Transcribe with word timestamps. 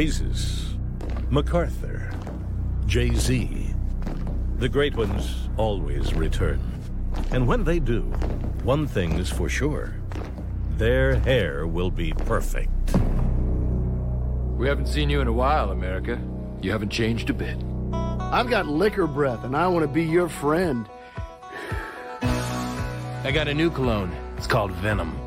Jesus, 0.00 0.76
MacArthur, 1.28 2.08
Jay 2.86 3.12
Z. 3.16 3.74
The 4.58 4.68
great 4.68 4.94
ones 4.94 5.48
always 5.56 6.14
return. 6.14 6.60
And 7.32 7.48
when 7.48 7.64
they 7.64 7.80
do, 7.80 8.02
one 8.62 8.86
thing 8.86 9.14
is 9.14 9.28
for 9.28 9.48
sure 9.48 9.96
their 10.76 11.16
hair 11.16 11.66
will 11.66 11.90
be 11.90 12.12
perfect. 12.12 12.70
We 14.56 14.68
haven't 14.68 14.86
seen 14.86 15.10
you 15.10 15.20
in 15.20 15.26
a 15.26 15.32
while, 15.32 15.72
America. 15.72 16.16
You 16.62 16.70
haven't 16.70 16.90
changed 16.90 17.28
a 17.28 17.34
bit. 17.34 17.56
I've 17.92 18.48
got 18.48 18.68
liquor 18.68 19.08
breath, 19.08 19.42
and 19.42 19.56
I 19.56 19.66
want 19.66 19.82
to 19.82 19.92
be 19.92 20.04
your 20.04 20.28
friend. 20.28 20.88
I 22.22 23.32
got 23.34 23.48
a 23.48 23.52
new 23.52 23.68
cologne. 23.68 24.16
It's 24.36 24.46
called 24.46 24.70
Venom. 24.74 25.18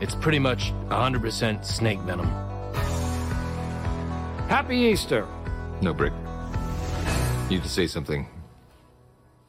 It's 0.00 0.14
pretty 0.14 0.38
much 0.38 0.72
100% 0.90 1.64
snake 1.64 1.98
venom. 2.02 2.55
Happy 4.48 4.76
Easter! 4.76 5.26
No, 5.80 5.92
Brick. 5.92 6.12
You 7.50 7.56
need 7.56 7.64
to 7.64 7.68
say 7.68 7.88
something 7.88 8.28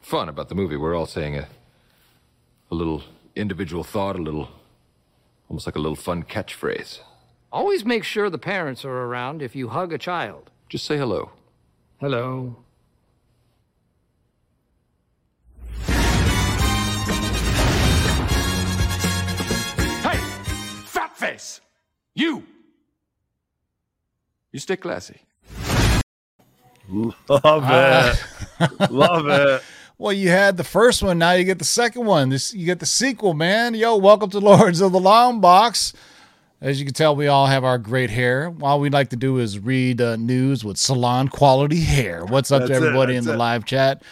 fun 0.00 0.28
about 0.28 0.48
the 0.48 0.56
movie. 0.56 0.76
We're 0.76 0.96
all 0.96 1.06
saying 1.06 1.36
a, 1.36 1.48
a 2.70 2.74
little 2.74 3.02
individual 3.36 3.84
thought, 3.84 4.16
a 4.16 4.22
little, 4.22 4.48
almost 5.48 5.66
like 5.66 5.76
a 5.76 5.78
little 5.78 5.96
fun 5.96 6.24
catchphrase. 6.24 6.98
Always 7.52 7.84
make 7.84 8.02
sure 8.02 8.28
the 8.28 8.38
parents 8.38 8.84
are 8.84 9.04
around 9.04 9.40
if 9.40 9.54
you 9.54 9.68
hug 9.68 9.92
a 9.92 9.98
child. 9.98 10.50
Just 10.68 10.84
say 10.84 10.98
hello. 10.98 11.30
Hello. 12.00 12.56
Hey! 20.02 20.20
Fat 20.86 21.16
face! 21.16 21.60
You! 22.14 22.42
You 24.58 24.60
stay 24.60 24.76
classy. 24.76 25.20
Love 26.88 27.64
it. 27.70 28.90
Love 28.90 29.28
it. 29.28 29.62
Well, 29.98 30.12
you 30.12 30.30
had 30.30 30.56
the 30.56 30.64
first 30.64 31.00
one. 31.02 31.18
Now 31.18 31.32
you 31.32 31.44
get 31.44 31.58
the 31.60 31.64
second 31.64 32.06
one. 32.06 32.28
This 32.28 32.52
you 32.54 32.66
get 32.66 32.80
the 32.80 32.86
sequel, 32.86 33.34
man. 33.34 33.74
Yo, 33.74 33.96
welcome 33.96 34.30
to 34.30 34.38
Lords 34.40 34.80
of 34.80 34.90
the 34.90 34.98
Long 34.98 35.40
Box. 35.40 35.92
As 36.60 36.80
you 36.80 36.86
can 36.86 36.94
tell, 36.94 37.14
we 37.14 37.28
all 37.28 37.46
have 37.46 37.62
our 37.62 37.78
great 37.78 38.10
hair. 38.10 38.52
All 38.62 38.80
we 38.80 38.90
like 38.90 39.10
to 39.10 39.16
do 39.16 39.38
is 39.38 39.60
read 39.60 40.00
uh, 40.00 40.16
news 40.16 40.64
with 40.64 40.76
salon 40.76 41.28
quality 41.28 41.80
hair. 41.80 42.24
What's 42.24 42.50
up 42.50 42.62
That's 42.62 42.70
to 42.70 42.74
it, 42.74 42.76
everybody 42.78 43.14
in 43.14 43.24
the 43.24 43.34
it. 43.34 43.38
live 43.38 43.64
chat? 43.64 44.02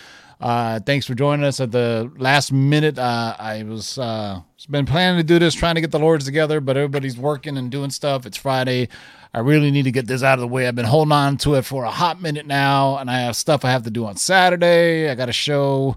Uh, 0.41 0.81
thanks 0.81 1.07
for 1.07 1.15
joining 1.15 1.45
us 1.45 1.61
at 1.61 1.73
the 1.73 2.11
last 2.19 2.53
minute. 2.53 2.99
Uh, 2.99 3.35
I 3.39 3.63
was 3.63 3.99
uh, 3.99 4.41
been 4.69 4.87
planning 4.87 5.19
to 5.19 5.25
do 5.25 5.39
this, 5.39 5.55
trying 5.55 5.77
to 5.77 5.81
get 5.81 5.93
the 5.93 5.99
Lords 5.99 6.25
together, 6.25 6.61
but 6.61 6.77
everybody's 6.77 7.17
working 7.17 7.57
and 7.57 7.71
doing 7.71 7.91
stuff. 7.91 8.27
It's 8.27 8.37
Friday. 8.37 8.89
I 9.35 9.41
really 9.41 9.71
need 9.71 9.83
to 9.85 9.91
get 9.93 10.07
this 10.07 10.23
out 10.23 10.35
of 10.35 10.41
the 10.41 10.49
way. 10.49 10.67
I've 10.67 10.75
been 10.75 10.85
holding 10.87 11.13
on 11.13 11.37
to 11.39 11.55
it 11.57 11.63
for 11.63 11.85
a 11.85 11.91
hot 11.91 12.21
minute 12.23 12.47
now, 12.47 12.97
and 12.99 13.11
I 13.11 13.21
have 13.21 13.37
stuff 13.37 13.65
I 13.65 13.71
have 13.71 13.83
to 13.85 13.91
do 13.91 14.07
on 14.07 14.17
Saturday. 14.17 15.11
I 15.11 15.15
got 15.15 15.29
a 15.29 15.33
show 15.33 15.97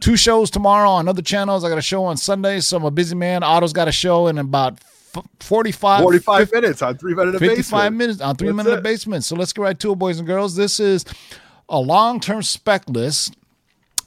two 0.00 0.16
shows 0.16 0.50
tomorrow 0.50 0.90
on 0.90 1.08
other 1.08 1.22
channels. 1.22 1.64
I 1.64 1.68
got 1.68 1.78
a 1.78 1.82
show 1.82 2.04
on 2.04 2.16
Sunday, 2.16 2.60
so 2.60 2.76
I'm 2.76 2.84
a 2.84 2.90
busy 2.90 3.14
man. 3.16 3.42
Otto's 3.42 3.72
got 3.72 3.88
a 3.88 3.92
show 3.92 4.26
in 4.26 4.38
about 4.38 4.78
f- 5.14 5.24
45, 5.40 6.02
45 6.02 6.48
50 6.50 6.54
minutes 6.60 6.82
on 6.82 6.96
three 6.98 7.14
minute 7.14 7.38
55 7.38 7.56
basement. 7.58 7.96
minutes 7.96 8.20
on 8.20 8.36
three 8.36 8.48
That's 8.48 8.56
minute 8.56 8.78
it. 8.78 8.82
basement. 8.82 9.24
So 9.24 9.36
let's 9.36 9.52
get 9.52 9.62
right 9.62 9.78
to 9.80 9.92
it, 9.92 9.96
boys 9.98 10.18
and 10.18 10.26
girls. 10.26 10.54
This 10.54 10.78
is 10.80 11.04
a 11.68 11.80
long 11.80 12.20
term 12.20 12.42
spec 12.42 12.88
list. 12.88 13.34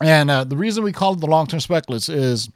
And 0.02 0.32
uh, 0.32 0.46
the 0.46 0.56
reason 0.56 0.84
we 0.84 0.94
call 0.94 1.14
it 1.14 1.20
the 1.20 1.28
long 1.28 1.48
term 1.48 1.60
spec 1.60 1.90
list 1.90 2.08
is 2.08 2.50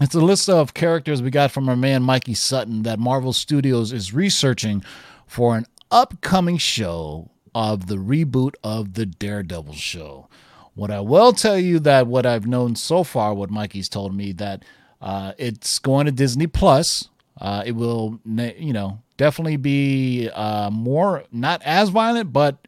it's 0.00 0.14
a 0.14 0.20
list 0.20 0.50
of 0.50 0.74
characters 0.74 1.22
we 1.22 1.30
got 1.30 1.50
from 1.52 1.68
our 1.68 1.76
man 1.76 2.02
Mikey 2.02 2.34
Sutton 2.34 2.82
that 2.82 2.98
Marvel 2.98 3.32
Studios 3.32 3.92
is 3.92 4.12
researching 4.12 4.84
for 5.26 5.56
an 5.56 5.66
upcoming 5.90 6.58
show 6.58 7.30
of 7.54 7.86
the 7.86 7.96
reboot 7.96 8.54
of 8.64 8.94
the 8.94 9.06
Daredevil 9.06 9.74
show. 9.74 10.28
What 10.74 10.90
I 10.90 11.00
will 11.00 11.32
tell 11.32 11.58
you 11.58 11.78
that 11.80 12.06
what 12.06 12.26
I've 12.26 12.46
known 12.46 12.74
so 12.74 13.04
far, 13.04 13.32
what 13.32 13.50
Mikey's 13.50 13.88
told 13.88 14.14
me 14.14 14.32
that 14.32 14.64
uh, 15.00 15.32
it's 15.38 15.78
going 15.78 16.06
to 16.06 16.12
Disney 16.12 16.46
Plus. 16.46 17.08
Uh, 17.40 17.62
it 17.64 17.72
will, 17.72 18.20
you 18.24 18.72
know, 18.72 19.00
definitely 19.16 19.56
be 19.56 20.28
uh, 20.30 20.70
more 20.70 21.24
not 21.30 21.62
as 21.62 21.90
violent, 21.90 22.32
but 22.32 22.66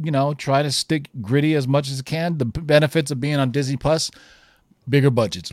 you 0.00 0.10
know, 0.10 0.34
try 0.34 0.62
to 0.62 0.72
stick 0.72 1.08
gritty 1.20 1.54
as 1.54 1.68
much 1.68 1.88
as 1.90 2.00
it 2.00 2.06
can. 2.06 2.38
The 2.38 2.44
benefits 2.44 3.10
of 3.10 3.20
being 3.20 3.36
on 3.36 3.52
Disney 3.52 3.76
Plus, 3.76 4.10
bigger 4.88 5.10
budgets. 5.10 5.52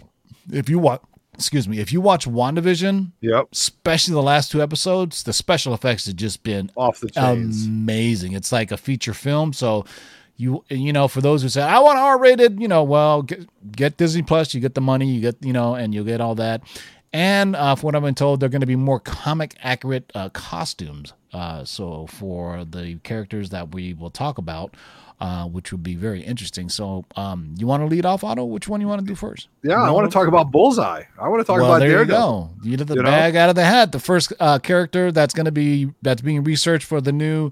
If 0.51 0.69
you 0.69 0.79
watch, 0.79 1.01
excuse 1.33 1.67
me, 1.67 1.79
if 1.79 1.91
you 1.93 2.01
watch 2.01 2.27
WandaVision, 2.27 3.11
Yep. 3.21 3.47
especially 3.53 4.13
the 4.13 4.21
last 4.21 4.51
two 4.51 4.61
episodes, 4.61 5.23
the 5.23 5.33
special 5.33 5.73
effects 5.73 6.05
have 6.05 6.15
just 6.15 6.43
been 6.43 6.69
Off 6.75 6.99
the 6.99 7.09
chains. 7.09 7.65
amazing. 7.65 8.33
It's 8.33 8.51
like 8.51 8.71
a 8.71 8.77
feature 8.77 9.13
film. 9.13 9.53
So 9.53 9.85
you 10.37 10.63
you 10.69 10.91
know, 10.93 11.07
for 11.07 11.21
those 11.21 11.41
who 11.43 11.49
say 11.49 11.61
I 11.61 11.79
want 11.79 11.97
R 11.99 12.17
rated, 12.19 12.59
you 12.59 12.67
know, 12.67 12.83
well 12.83 13.21
get, 13.23 13.47
get 13.75 13.97
Disney 13.97 14.21
Plus, 14.23 14.53
you 14.53 14.59
get 14.61 14.73
the 14.75 14.81
money, 14.81 15.07
you 15.11 15.21
get 15.21 15.35
you 15.41 15.53
know, 15.53 15.75
and 15.75 15.93
you'll 15.93 16.05
get 16.05 16.19
all 16.21 16.35
that. 16.35 16.61
And 17.13 17.55
uh, 17.55 17.75
from 17.75 17.87
what 17.87 17.95
I've 17.95 18.03
been 18.03 18.15
told, 18.15 18.39
they're 18.39 18.49
going 18.49 18.61
to 18.61 18.67
be 18.67 18.75
more 18.77 18.99
comic 18.99 19.55
accurate 19.61 20.11
uh, 20.15 20.29
costumes. 20.29 21.13
Uh, 21.33 21.63
so 21.65 22.07
for 22.07 22.63
the 22.65 22.95
characters 23.03 23.49
that 23.49 23.73
we 23.73 23.93
will 23.93 24.09
talk 24.09 24.37
about, 24.37 24.75
uh, 25.19 25.45
which 25.45 25.71
would 25.71 25.83
be 25.83 25.95
very 25.95 26.21
interesting. 26.21 26.67
So 26.69 27.05
um, 27.15 27.53
you 27.57 27.67
want 27.67 27.81
to 27.81 27.87
lead 27.87 28.05
off, 28.05 28.23
Otto? 28.23 28.45
Which 28.45 28.67
one 28.67 28.81
you 28.81 28.87
want 28.87 29.01
to 29.01 29.05
do 29.07 29.13
first? 29.13 29.49
yeah, 29.61 29.81
I 29.81 29.91
want 29.91 30.09
to 30.09 30.13
talk 30.13 30.27
about 30.27 30.51
Bullseye. 30.51 31.03
I 31.19 31.27
want 31.27 31.41
to 31.41 31.43
talk 31.45 31.57
well, 31.57 31.65
about 31.71 31.79
there 31.79 31.89
Daredevil. 31.89 32.55
you 32.55 32.63
go. 32.63 32.69
You 32.69 32.77
did 32.77 32.87
the 32.87 32.95
You 32.95 33.03
know? 33.03 33.11
out 33.11 33.49
of 33.49 33.55
the 33.55 33.63
hat. 33.63 33.91
The 33.91 33.99
first 33.99 34.33
uh, 34.39 34.59
character 34.59 35.11
that's 35.11 35.33
going 35.33 35.45
to 35.45 35.51
be 35.51 35.91
that's 36.01 36.21
being 36.21 36.43
researched 36.43 36.87
for 36.87 37.01
the 37.01 37.11
new 37.11 37.51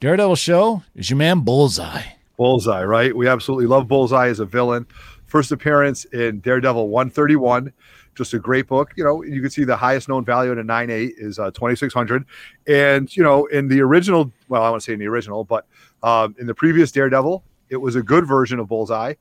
Daredevil 0.00 0.36
show 0.36 0.82
is 0.94 1.08
your 1.08 1.16
man 1.16 1.40
Bullseye. 1.40 2.02
Bullseye, 2.36 2.84
right? 2.84 3.16
We 3.16 3.26
absolutely 3.26 3.66
love 3.66 3.88
Bullseye 3.88 4.28
as 4.28 4.38
a 4.38 4.44
villain. 4.44 4.86
First 5.24 5.50
appearance 5.50 6.04
in 6.06 6.40
Daredevil 6.40 6.88
131. 6.88 7.72
Just 8.18 8.34
a 8.34 8.38
great 8.40 8.66
book. 8.66 8.92
You 8.96 9.04
know, 9.04 9.22
you 9.22 9.40
can 9.40 9.48
see 9.48 9.62
the 9.64 9.76
highest 9.76 10.08
known 10.08 10.24
value 10.24 10.50
in 10.52 10.58
a 10.58 10.64
9.8 10.64 11.12
is 11.16 11.38
uh, 11.38 11.52
2600. 11.52 12.24
And, 12.66 13.16
you 13.16 13.22
know, 13.22 13.46
in 13.46 13.68
the 13.68 13.80
original, 13.80 14.32
well, 14.48 14.64
I 14.64 14.70
want 14.70 14.82
to 14.82 14.84
say 14.84 14.92
in 14.92 14.98
the 14.98 15.06
original, 15.06 15.44
but 15.44 15.66
um, 16.02 16.34
in 16.40 16.46
the 16.48 16.54
previous 16.54 16.90
Daredevil, 16.90 17.44
it 17.70 17.76
was 17.76 17.94
a 17.94 18.02
good 18.02 18.26
version 18.26 18.58
of 18.58 18.66
Bullseye. 18.68 19.14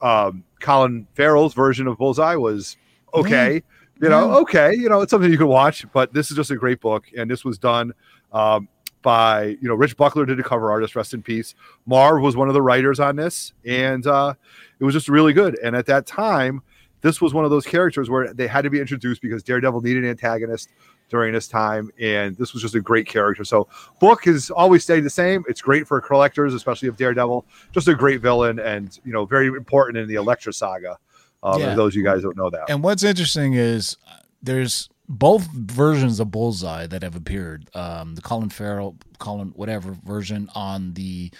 Um, 0.00 0.44
Colin 0.60 1.06
Farrell's 1.14 1.54
version 1.54 1.86
of 1.86 1.98
Bullseye 1.98 2.34
was 2.36 2.76
okay. 3.14 3.62
You 4.00 4.08
know, 4.08 4.30
Yeah. 4.30 4.36
okay. 4.38 4.74
You 4.74 4.88
know, 4.88 5.02
it's 5.02 5.10
something 5.10 5.30
you 5.30 5.38
can 5.38 5.46
watch, 5.48 5.84
but 5.92 6.12
this 6.12 6.30
is 6.30 6.36
just 6.36 6.50
a 6.50 6.56
great 6.56 6.80
book. 6.80 7.04
And 7.16 7.30
this 7.30 7.44
was 7.44 7.58
done 7.58 7.92
um, 8.32 8.66
by, 9.02 9.58
you 9.60 9.68
know, 9.68 9.74
Rich 9.74 9.96
Buckler 9.96 10.24
did 10.24 10.40
a 10.40 10.42
cover 10.42 10.72
artist, 10.72 10.96
rest 10.96 11.12
in 11.12 11.22
peace. 11.22 11.54
Marv 11.86 12.22
was 12.22 12.34
one 12.34 12.48
of 12.48 12.54
the 12.54 12.62
writers 12.62 12.98
on 12.98 13.16
this, 13.16 13.52
and 13.66 14.06
uh, 14.06 14.34
it 14.80 14.84
was 14.84 14.94
just 14.94 15.08
really 15.08 15.32
good. 15.34 15.58
And 15.62 15.76
at 15.76 15.86
that 15.86 16.06
time, 16.06 16.62
this 17.02 17.20
was 17.20 17.34
one 17.34 17.44
of 17.44 17.50
those 17.50 17.66
characters 17.66 18.08
where 18.08 18.32
they 18.32 18.46
had 18.46 18.62
to 18.62 18.70
be 18.70 18.80
introduced 18.80 19.20
because 19.20 19.42
Daredevil 19.42 19.82
needed 19.82 20.04
an 20.04 20.10
antagonist 20.10 20.70
during 21.08 21.34
this 21.34 21.46
time, 21.46 21.90
and 22.00 22.36
this 22.38 22.54
was 22.54 22.62
just 22.62 22.74
a 22.74 22.80
great 22.80 23.06
character. 23.06 23.44
So, 23.44 23.68
book 24.00 24.24
has 24.24 24.50
always 24.50 24.82
stayed 24.82 25.00
the 25.00 25.10
same. 25.10 25.44
It's 25.46 25.60
great 25.60 25.86
for 25.86 26.00
collectors, 26.00 26.54
especially 26.54 26.88
of 26.88 26.96
Daredevil. 26.96 27.44
Just 27.72 27.88
a 27.88 27.94
great 27.94 28.20
villain, 28.22 28.58
and 28.58 28.98
you 29.04 29.12
know, 29.12 29.26
very 29.26 29.48
important 29.48 29.98
in 29.98 30.08
the 30.08 30.14
Elektra 30.14 30.52
saga. 30.52 30.96
Um, 31.42 31.60
Yeah. 31.60 31.74
Those 31.74 31.92
of 31.92 31.96
you 31.96 32.04
guys 32.04 32.22
don't 32.22 32.36
know 32.36 32.48
that, 32.50 32.70
And 32.70 32.82
what's 32.82 33.02
interesting 33.02 33.54
is 33.54 33.96
uh, 34.08 34.14
there's 34.42 34.88
both 35.08 35.46
versions 35.52 36.20
of 36.20 36.30
Bullseye 36.30 36.86
that 36.86 37.02
have 37.02 37.16
appeared. 37.16 37.68
Um, 37.74 38.14
the 38.14 38.22
Colin 38.22 38.48
Farrell, 38.48 38.96
Colin 39.18 39.48
whatever 39.56 39.96
version 40.04 40.48
on 40.54 40.94
the 40.94 41.30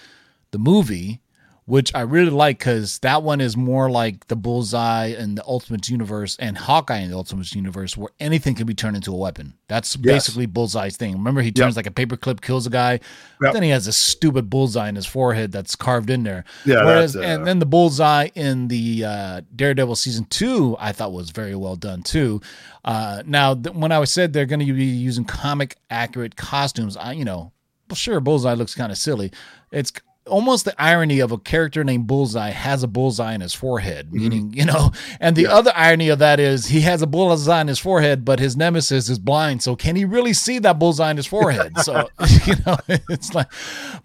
the 0.51 0.59
movie, 0.59 1.21
which 1.65 1.95
I 1.95 2.01
really 2.01 2.29
like 2.29 2.59
because 2.59 2.99
that 2.99 3.23
one 3.23 3.39
is 3.39 3.55
more 3.55 3.89
like 3.89 4.27
the 4.27 4.35
Bullseye 4.35 5.07
in 5.17 5.35
the 5.35 5.43
Ultimate 5.45 5.87
Universe 5.89 6.35
and 6.39 6.57
Hawkeye 6.57 6.97
in 6.99 7.09
the 7.09 7.15
Ultimate 7.15 7.53
Universe, 7.55 7.95
where 7.95 8.09
anything 8.19 8.53
can 8.55 8.65
be 8.67 8.73
turned 8.73 8.95
into 8.97 9.11
a 9.11 9.17
weapon. 9.17 9.53
That's 9.69 9.95
basically 9.95 10.45
Bullseye's 10.45 10.97
thing. 10.97 11.13
Remember, 11.13 11.41
he 11.41 11.51
turns 11.51 11.75
like 11.75 11.87
a 11.87 11.91
paperclip, 11.91 12.41
kills 12.41 12.67
a 12.67 12.69
guy, 12.69 12.99
Yep. 13.41 13.53
then 13.53 13.63
he 13.63 13.69
has 13.69 13.87
a 13.87 13.93
stupid 13.93 14.49
bullseye 14.49 14.89
in 14.89 14.95
his 14.95 15.05
forehead 15.05 15.51
that's 15.51 15.75
carved 15.75 16.09
in 16.09 16.23
there. 16.23 16.43
Yeah, 16.65 16.83
Whereas, 16.85 17.15
uh, 17.15 17.21
and 17.21 17.47
then 17.47 17.59
the 17.59 17.65
bullseye 17.65 18.29
in 18.35 18.67
the 18.67 19.05
uh, 19.05 19.41
Daredevil 19.55 19.95
season 19.95 20.25
two, 20.25 20.75
I 20.79 20.91
thought 20.91 21.11
was 21.13 21.29
very 21.31 21.55
well 21.55 21.75
done 21.75 22.03
too. 22.03 22.41
Uh, 22.85 23.23
now, 23.25 23.55
th- 23.55 23.75
when 23.75 23.91
I 23.91 23.99
was 23.99 24.11
said 24.11 24.33
they're 24.33 24.45
going 24.45 24.65
to 24.65 24.73
be 24.73 24.83
using 24.85 25.23
comic 25.25 25.77
accurate 25.89 26.35
costumes, 26.35 26.95
I 26.97 27.13
you 27.13 27.25
know, 27.25 27.51
sure, 27.93 28.19
bullseye 28.19 28.53
looks 28.53 28.75
kind 28.75 28.91
of 28.91 28.97
silly. 28.97 29.31
It's 29.71 29.91
almost 30.27 30.65
the 30.65 30.73
irony 30.81 31.19
of 31.19 31.31
a 31.31 31.37
character 31.37 31.83
named 31.83 32.07
Bullseye 32.07 32.49
has 32.51 32.83
a 32.83 32.87
bullseye 32.87 33.33
in 33.33 33.41
his 33.41 33.53
forehead, 33.53 34.07
Mm-hmm. 34.07 34.17
meaning 34.17 34.53
you 34.53 34.65
know. 34.65 34.91
And 35.19 35.35
the 35.35 35.47
other 35.47 35.71
irony 35.75 36.09
of 36.09 36.19
that 36.19 36.39
is 36.39 36.67
he 36.67 36.81
has 36.81 37.01
a 37.01 37.07
bullseye 37.07 37.61
in 37.61 37.67
his 37.67 37.79
forehead, 37.79 38.23
but 38.25 38.39
his 38.39 38.55
nemesis 38.57 39.09
is 39.09 39.19
blind. 39.19 39.61
So 39.63 39.75
can 39.75 39.95
he 39.95 40.05
really 40.05 40.33
see 40.33 40.59
that 40.59 40.79
bullseye 40.79 41.11
in 41.11 41.17
his 41.17 41.27
forehead? 41.27 41.73
So 41.83 42.09
you 42.45 42.55
know, 42.65 42.77
it's 42.87 43.33
like. 43.33 43.47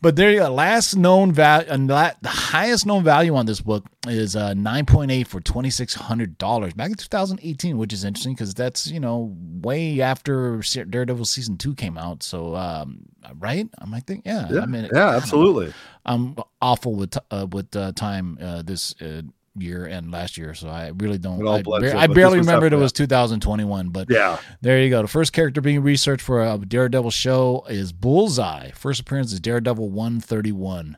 But 0.01 0.17
there, 0.17 0.31
you 0.31 0.39
go. 0.41 0.53
last 0.53 0.95
known 0.97 1.33
value, 1.33 1.69
and 1.71 1.89
the 1.89 2.15
highest 2.27 2.87
known 2.87 3.05
value 3.05 3.35
on 3.37 3.47
this 3.47 3.61
book 3.61 3.85
is 4.09 4.35
uh, 4.37 4.55
9.8 4.55 5.27
for 5.27 5.41
$2,600 5.41 6.77
back 6.77 6.91
in 6.91 6.97
2018, 6.97 7.79
which 7.79 7.93
is 7.93 8.05
interesting 8.05 8.35
because 8.35 8.55
that's, 8.55 8.87
you 8.87 9.01
know, 9.01 9.35
way 9.63 10.01
after 10.01 10.61
Daredevil 10.61 11.25
season 11.25 11.57
two 11.57 11.75
came 11.75 11.97
out. 11.99 12.23
So, 12.23 12.55
um, 12.57 13.01
right? 13.39 13.69
I 13.81 13.85
might 13.87 14.07
think, 14.07 14.23
yeah. 14.27 14.47
Yeah, 14.51 14.61
I 14.61 14.67
mean, 14.67 14.89
yeah, 14.93 15.11
absolutely. 15.11 15.73
I'm 16.07 16.37
awful 16.63 16.95
with 16.95 17.17
uh, 17.31 17.47
with 17.51 17.75
uh, 17.77 17.93
time 17.93 18.39
uh, 18.41 18.63
this 18.63 18.95
uh, 19.03 19.23
year 19.57 19.85
and 19.87 20.11
last 20.11 20.39
year, 20.39 20.55
so 20.55 20.69
I 20.69 20.93
really 20.97 21.19
don't. 21.19 21.47
I, 21.47 21.63
bar- 21.63 21.85
I 21.85 22.07
barely 22.07 22.39
remembered 22.39 22.73
it 22.73 22.77
was 22.77 22.93
2021, 22.93 23.91
but 23.91 24.09
Yeah. 24.09 24.39
there 24.63 24.81
you 24.81 24.89
go. 24.89 25.03
The 25.03 25.09
first 25.09 25.33
character 25.33 25.61
being 25.61 25.83
researched 25.83 26.23
for 26.25 26.43
a 26.43 26.57
Daredevil 26.57 27.11
show 27.11 27.65
is 27.69 27.93
Bullseye. 27.93 28.71
First 28.71 29.01
appearance 29.01 29.33
is 29.33 29.41
Daredevil 29.41 29.91
131. 29.91 30.97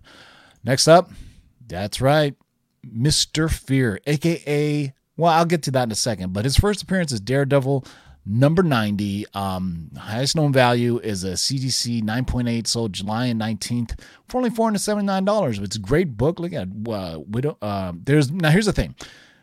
Next 0.63 0.87
up, 0.89 1.11
that's 1.67 2.01
right, 2.01 2.35
Mr. 2.87 3.51
Fear, 3.51 4.01
aka, 4.07 4.95
well, 5.17 5.33
I'll 5.33 5.45
get 5.45 5.63
to 5.65 5.71
that 5.73 5.85
in 5.85 5.93
a 5.93 5.97
second, 5.97 6.33
but 6.33 6.45
his 6.45 6.57
first 6.57 6.83
appearance 6.83 7.13
is 7.13 7.21
Daredevil 7.21 7.85
number 8.27 8.63
90. 8.63 9.27
Um, 9.35 9.91
highest 9.97 10.37
known 10.37 10.53
value 10.53 10.99
is 10.99 11.25
a 11.25 11.33
CGC 11.33 12.03
9.8, 12.03 12.67
sold 12.67 12.93
July 12.93 13.33
19th 13.33 13.99
for 14.29 14.39
only 14.39 14.51
$479. 14.51 15.63
It's 15.63 15.77
a 15.77 15.81
great 15.81 16.17
book. 16.17 16.39
Look 16.41 16.53
at 16.53 16.69
uh, 16.89 17.21
Widow. 17.27 17.59
Uh, 17.61 17.93
there's 17.95 18.31
now 18.31 18.51
here's 18.51 18.67
the 18.67 18.73
thing. 18.73 18.95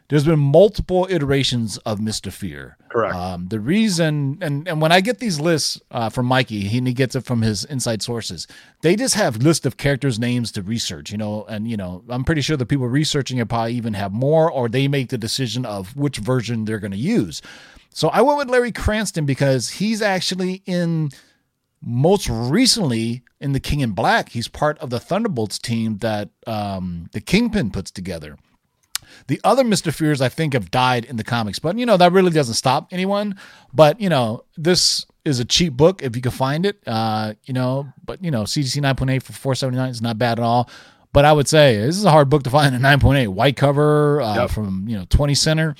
There's 0.10 0.24
been 0.24 0.40
multiple 0.40 1.06
iterations 1.10 1.78
of 1.80 2.00
Mr. 2.00 2.32
Fear. 2.32 2.78
Correct. 2.90 3.14
Um, 3.14 3.50
the 3.50 3.60
reason, 3.60 4.38
and, 4.42 4.66
and 4.66 4.82
when 4.82 4.94
I 4.94 5.02
get 5.02 5.20
these 5.20 5.42
lists 5.42 5.82
uh, 5.92 6.08
from 6.08 6.28
Mikey, 6.28 6.62
he, 6.62 6.80
he 6.80 6.94
gets 6.94 7.14
it 7.14 7.26
from 7.26 7.42
his 7.42 7.66
inside 7.66 8.02
sources. 8.02 8.48
They 8.84 8.96
just 8.96 9.16
have 9.16 9.38
list 9.44 9.66
of 9.66 9.76
characters' 9.76 10.18
names 10.18 10.54
to 10.54 10.62
research, 10.62 11.12
you 11.12 11.18
know, 11.18 11.44
and 11.50 11.70
you 11.70 11.76
know, 11.76 12.06
I'm 12.08 12.24
pretty 12.24 12.40
sure 12.40 12.56
the 12.56 12.66
people 12.66 12.88
researching 12.88 13.38
it 13.38 13.50
probably 13.50 13.74
even 13.74 13.96
have 13.96 14.14
more, 14.14 14.50
or 14.50 14.70
they 14.70 14.88
make 14.88 15.10
the 15.10 15.18
decision 15.18 15.66
of 15.66 15.94
which 15.98 16.18
version 16.18 16.64
they're 16.64 16.80
going 16.80 16.92
to 16.92 16.98
use. 16.98 17.42
So 17.90 18.08
I 18.08 18.22
went 18.22 18.38
with 18.38 18.50
Larry 18.50 18.72
Cranston 18.72 19.26
because 19.26 19.72
he's 19.72 20.02
actually 20.02 20.62
in 20.66 21.10
most 21.82 22.30
recently 22.30 23.24
in 23.42 23.52
the 23.52 23.60
King 23.60 23.82
in 23.82 23.92
Black. 23.92 24.30
He's 24.30 24.48
part 24.48 24.78
of 24.80 24.90
the 24.90 25.00
Thunderbolts 25.00 25.60
team 25.60 25.98
that 25.98 26.30
um, 26.46 27.10
the 27.12 27.20
Kingpin 27.22 27.72
puts 27.72 27.92
together. 27.92 28.38
The 29.28 29.42
other 29.44 29.64
Mr. 29.64 29.94
Fears, 29.94 30.22
I 30.22 30.30
think, 30.30 30.54
have 30.54 30.72
died 30.72 31.04
in 31.06 31.18
the 31.18 31.24
comics, 31.24 31.60
but 31.60 31.78
you 31.78 31.86
know 31.86 31.98
that 31.98 32.12
really 32.14 32.32
doesn't 32.32 32.54
stop 32.56 32.88
anyone. 32.92 33.38
But 33.74 34.00
you 34.00 34.10
know, 34.10 34.44
this 34.58 35.06
is 35.26 35.40
a 35.42 35.46
cheap 35.46 35.74
book 35.74 36.02
if 36.02 36.16
you 36.16 36.22
can 36.22 36.32
find 36.32 36.66
it. 36.66 36.80
Uh, 36.88 37.34
you 37.44 37.54
know, 37.54 37.88
but 38.06 38.24
you 38.24 38.32
know, 38.32 38.44
CGC 38.44 38.82
nine 38.82 38.96
point 38.96 39.12
eight 39.12 39.24
for 39.24 39.34
four 39.34 39.54
seventy 39.56 39.78
nine 39.78 39.90
is 39.90 40.02
not 40.02 40.18
bad 40.18 40.40
at 40.40 40.44
all. 40.44 40.70
But 41.14 41.26
I 41.26 41.34
would 41.34 41.48
say 41.48 41.78
this 41.78 41.98
is 41.98 42.06
a 42.06 42.12
hard 42.12 42.30
book 42.30 42.44
to 42.44 42.50
find. 42.50 42.74
A 42.76 42.80
nine 42.80 43.00
point 43.00 43.18
eight 43.20 43.28
white 43.28 43.58
cover 43.58 44.22
uh, 44.22 44.36
Yep. 44.36 44.50
from 44.52 44.88
you 44.88 44.98
know 44.98 45.06
twenty 45.10 45.36
center. 45.36 45.76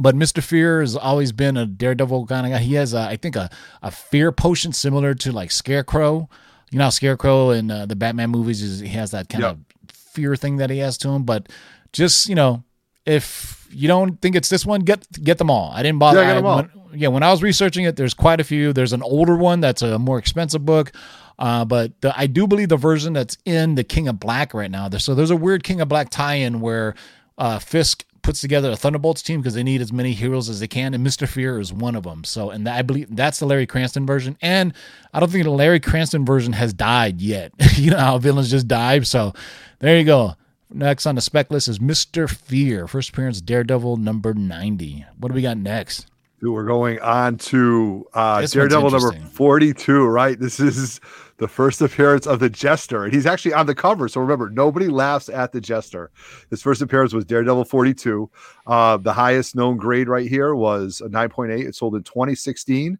But 0.00 0.14
Mr. 0.14 0.40
Fear 0.40 0.80
has 0.80 0.94
always 0.94 1.32
been 1.32 1.56
a 1.56 1.66
daredevil 1.66 2.26
kind 2.26 2.46
of 2.46 2.52
guy. 2.52 2.58
He 2.58 2.74
has, 2.74 2.94
a, 2.94 3.00
I 3.00 3.16
think, 3.16 3.34
a, 3.34 3.50
a 3.82 3.90
fear 3.90 4.30
potion 4.30 4.72
similar 4.72 5.12
to 5.14 5.32
like 5.32 5.50
Scarecrow. 5.50 6.28
You 6.70 6.78
know, 6.78 6.84
how 6.84 6.90
Scarecrow 6.90 7.50
in 7.50 7.68
uh, 7.70 7.86
the 7.86 7.96
Batman 7.96 8.30
movies 8.30 8.62
is 8.62 8.78
he 8.78 8.88
has 8.90 9.10
that 9.10 9.28
kind 9.28 9.42
Yep. 9.42 9.52
of 9.54 9.58
fear 9.92 10.36
thing 10.36 10.58
that 10.58 10.70
he 10.70 10.78
has 10.78 10.98
to 10.98 11.08
him. 11.08 11.24
But 11.24 11.48
just 11.92 12.28
you 12.28 12.36
know, 12.36 12.62
if 13.08 13.66
you 13.70 13.88
don't 13.88 14.20
think 14.20 14.36
it's 14.36 14.48
this 14.48 14.64
one, 14.66 14.80
get 14.82 15.06
get 15.22 15.38
them 15.38 15.50
all. 15.50 15.70
I 15.72 15.82
didn't 15.82 15.98
bother. 15.98 16.20
Yeah, 16.22 16.28
I- 16.38 16.40
when- 16.56 17.00
yeah, 17.00 17.08
when 17.08 17.22
I 17.22 17.30
was 17.30 17.42
researching 17.42 17.84
it, 17.84 17.96
there's 17.96 18.14
quite 18.14 18.40
a 18.40 18.44
few. 18.44 18.72
There's 18.72 18.92
an 18.94 19.02
older 19.02 19.36
one 19.36 19.60
that's 19.60 19.82
a 19.82 19.98
more 19.98 20.18
expensive 20.18 20.64
book. 20.64 20.92
Uh, 21.38 21.64
but 21.64 21.92
the, 22.00 22.12
I 22.18 22.26
do 22.26 22.46
believe 22.46 22.68
the 22.70 22.76
version 22.78 23.12
that's 23.12 23.36
in 23.44 23.74
the 23.74 23.84
King 23.84 24.08
of 24.08 24.18
Black 24.18 24.54
right 24.54 24.70
now. 24.70 24.88
There, 24.88 24.98
so 24.98 25.14
there's 25.14 25.30
a 25.30 25.36
weird 25.36 25.62
King 25.64 25.80
of 25.80 25.88
Black 25.88 26.08
tie-in 26.10 26.60
where 26.60 26.94
uh, 27.36 27.58
Fisk 27.58 28.04
puts 28.22 28.40
together 28.40 28.70
a 28.70 28.76
Thunderbolts 28.76 29.22
team 29.22 29.40
because 29.40 29.54
they 29.54 29.62
need 29.62 29.80
as 29.80 29.92
many 29.92 30.12
heroes 30.12 30.48
as 30.48 30.60
they 30.60 30.66
can, 30.66 30.94
and 30.94 31.04
Mister 31.04 31.26
Fear 31.26 31.60
is 31.60 31.72
one 31.72 31.94
of 31.94 32.02
them. 32.04 32.24
So, 32.24 32.50
and 32.50 32.66
I 32.68 32.82
believe 32.82 33.14
that's 33.14 33.38
the 33.38 33.46
Larry 33.46 33.66
Cranston 33.66 34.06
version. 34.06 34.36
And 34.42 34.72
I 35.14 35.20
don't 35.20 35.30
think 35.30 35.44
the 35.44 35.50
Larry 35.50 35.78
Cranston 35.80 36.24
version 36.24 36.54
has 36.54 36.72
died 36.72 37.20
yet. 37.20 37.52
you 37.76 37.90
know 37.90 37.98
how 37.98 38.18
villains 38.18 38.50
just 38.50 38.66
die. 38.66 39.00
So, 39.00 39.34
there 39.78 39.96
you 39.98 40.04
go. 40.04 40.34
Next 40.70 41.06
on 41.06 41.14
the 41.14 41.20
spec 41.20 41.50
list 41.50 41.68
is 41.68 41.80
Mister 41.80 42.28
Fear. 42.28 42.86
First 42.86 43.10
appearance 43.10 43.40
Daredevil 43.40 43.96
number 43.96 44.34
ninety. 44.34 45.04
What 45.18 45.28
do 45.28 45.34
we 45.34 45.42
got 45.42 45.56
next? 45.56 46.06
Dude, 46.40 46.52
we're 46.54 46.66
going 46.66 47.00
on 47.00 47.36
to 47.38 48.06
uh, 48.14 48.46
Daredevil 48.46 48.90
number 48.90 49.12
42, 49.32 50.04
right? 50.06 50.38
This 50.38 50.60
is 50.60 51.00
the 51.38 51.48
first 51.48 51.80
appearance 51.80 52.28
of 52.28 52.38
the 52.38 52.48
Jester, 52.48 53.02
and 53.04 53.12
he's 53.12 53.26
actually 53.26 53.54
on 53.54 53.66
the 53.66 53.74
cover. 53.74 54.06
So 54.06 54.20
remember, 54.20 54.48
nobody 54.48 54.86
laughs 54.86 55.28
at 55.28 55.50
the 55.50 55.60
Jester. 55.60 56.12
His 56.50 56.62
first 56.62 56.80
appearance 56.80 57.12
was 57.12 57.24
Daredevil 57.24 57.64
42. 57.64 58.30
Uh, 58.68 58.98
the 58.98 59.12
highest 59.12 59.56
known 59.56 59.78
grade 59.78 60.08
right 60.08 60.28
here 60.28 60.54
was 60.54 61.00
a 61.00 61.08
9.8. 61.08 61.66
It 61.66 61.74
sold 61.74 61.96
in 61.96 62.04
2016, 62.04 62.96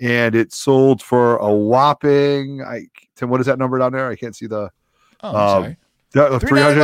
and 0.00 0.34
it 0.34 0.54
sold 0.54 1.02
for 1.02 1.36
a 1.36 1.52
whopping. 1.52 2.62
I 2.62 2.86
Tim, 3.16 3.28
what 3.28 3.40
is 3.40 3.46
that 3.48 3.58
number 3.58 3.78
down 3.78 3.92
there? 3.92 4.08
I 4.08 4.16
can't 4.16 4.34
see 4.34 4.46
the 4.46 4.70
Oh, 5.20 5.28
I'm 5.30 5.34
Um, 5.36 5.62
sorry. 5.64 5.76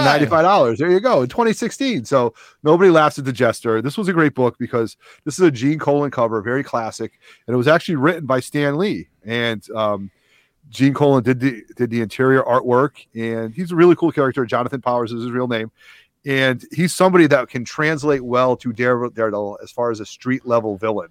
Ninety-five 0.04 0.42
dollars. 0.42 0.78
There 0.78 0.90
you 0.90 1.00
go. 1.00 1.22
In 1.22 1.28
2016. 1.28 2.04
So 2.04 2.34
nobody 2.62 2.90
laughs 2.90 3.18
at 3.18 3.24
the 3.24 3.32
Jester. 3.32 3.80
This 3.80 3.96
was 3.96 4.08
a 4.08 4.12
great 4.12 4.34
book 4.34 4.56
because 4.58 4.96
this 5.24 5.38
is 5.38 5.40
a 5.40 5.50
Gene 5.50 5.78
Colan 5.78 6.10
cover, 6.10 6.42
very 6.42 6.62
classic, 6.62 7.18
and 7.46 7.54
it 7.54 7.56
was 7.56 7.68
actually 7.68 7.96
written 7.96 8.26
by 8.26 8.40
Stan 8.40 8.76
Lee. 8.76 9.08
And 9.24 9.66
um, 9.70 10.10
Gene 10.68 10.94
Colan 10.94 11.22
did 11.22 11.40
the 11.40 11.62
did 11.76 11.90
the 11.90 12.00
interior 12.00 12.42
artwork, 12.42 13.06
and 13.14 13.54
he's 13.54 13.72
a 13.72 13.76
really 13.76 13.96
cool 13.96 14.12
character. 14.12 14.44
Jonathan 14.44 14.82
Powers 14.82 15.12
is 15.12 15.22
his 15.22 15.30
real 15.30 15.48
name, 15.48 15.70
and 16.26 16.64
he's 16.72 16.94
somebody 16.94 17.26
that 17.26 17.48
can 17.48 17.64
translate 17.64 18.22
well 18.24 18.56
to 18.56 18.72
Daredevil, 18.72 19.58
as 19.62 19.70
far 19.70 19.90
as 19.90 20.00
a 20.00 20.06
street 20.06 20.46
level 20.46 20.76
villain. 20.76 21.08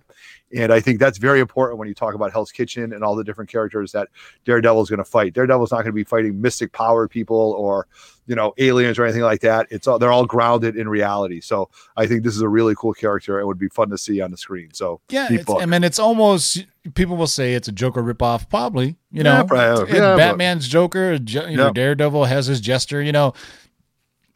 And 0.56 0.72
I 0.72 0.80
think 0.82 1.00
that's 1.00 1.18
very 1.18 1.40
important 1.40 1.80
when 1.80 1.88
you 1.88 1.96
talk 1.96 2.14
about 2.14 2.32
Hell's 2.32 2.52
Kitchen 2.52 2.94
and 2.94 3.04
all 3.04 3.16
the 3.16 3.24
different 3.24 3.50
characters 3.50 3.92
that 3.94 4.10
Daredevil 4.46 4.84
is 4.84 4.90
going 4.90 5.00
to 5.00 5.04
fight. 5.04 5.34
Daredevil's 5.34 5.72
not 5.72 5.78
going 5.78 5.88
to 5.88 5.94
be 5.94 6.04
fighting 6.04 6.40
mystic 6.42 6.72
power 6.72 7.08
people 7.08 7.56
or 7.58 7.88
you 8.28 8.36
know 8.36 8.54
aliens 8.60 9.00
or 9.00 9.04
anything 9.04 9.24
like 9.24 9.42
that. 9.42 9.66
It's 9.72 9.88
all 9.88 9.98
they're 9.98 10.12
all 10.12 10.26
grounded 10.28 10.76
in 10.78 10.88
reality. 10.88 11.42
So 11.42 11.70
I 11.98 12.06
think 12.06 12.24
this 12.24 12.36
is 12.36 12.42
a 12.42 12.48
really 12.50 12.76
cool 12.76 12.94
character. 12.94 13.40
It 13.40 13.48
would 13.48 13.58
be 13.58 13.68
fun 13.70 13.90
to 13.90 13.98
see 13.98 14.22
on 14.22 14.30
the 14.32 14.38
screen. 14.38 14.70
So 14.74 15.02
Yeah, 15.10 15.28
it's. 15.32 15.50
I 15.50 15.66
mean, 15.66 15.84
it's 15.84 15.98
almost 16.00 16.66
people 16.94 17.18
will 17.18 17.26
say 17.28 17.56
it's 17.56 17.68
a 17.68 17.72
Joker 17.72 18.04
ripoff. 18.04 18.48
Probably, 18.48 18.90
you 19.12 19.24
Yeah, 19.24 19.24
know, 19.24 19.46
probably, 19.46 19.84
It's- 19.86 19.96
yeah, 19.98 20.16
Batman's 20.16 20.68
Joker. 20.68 21.14
You 21.14 21.58
know, 21.58 21.66
Yep. 21.66 21.74
Daredevil 21.74 22.26
has 22.26 22.46
his 22.46 22.62
Jester. 22.62 23.02
You 23.02 23.12
know, 23.12 23.34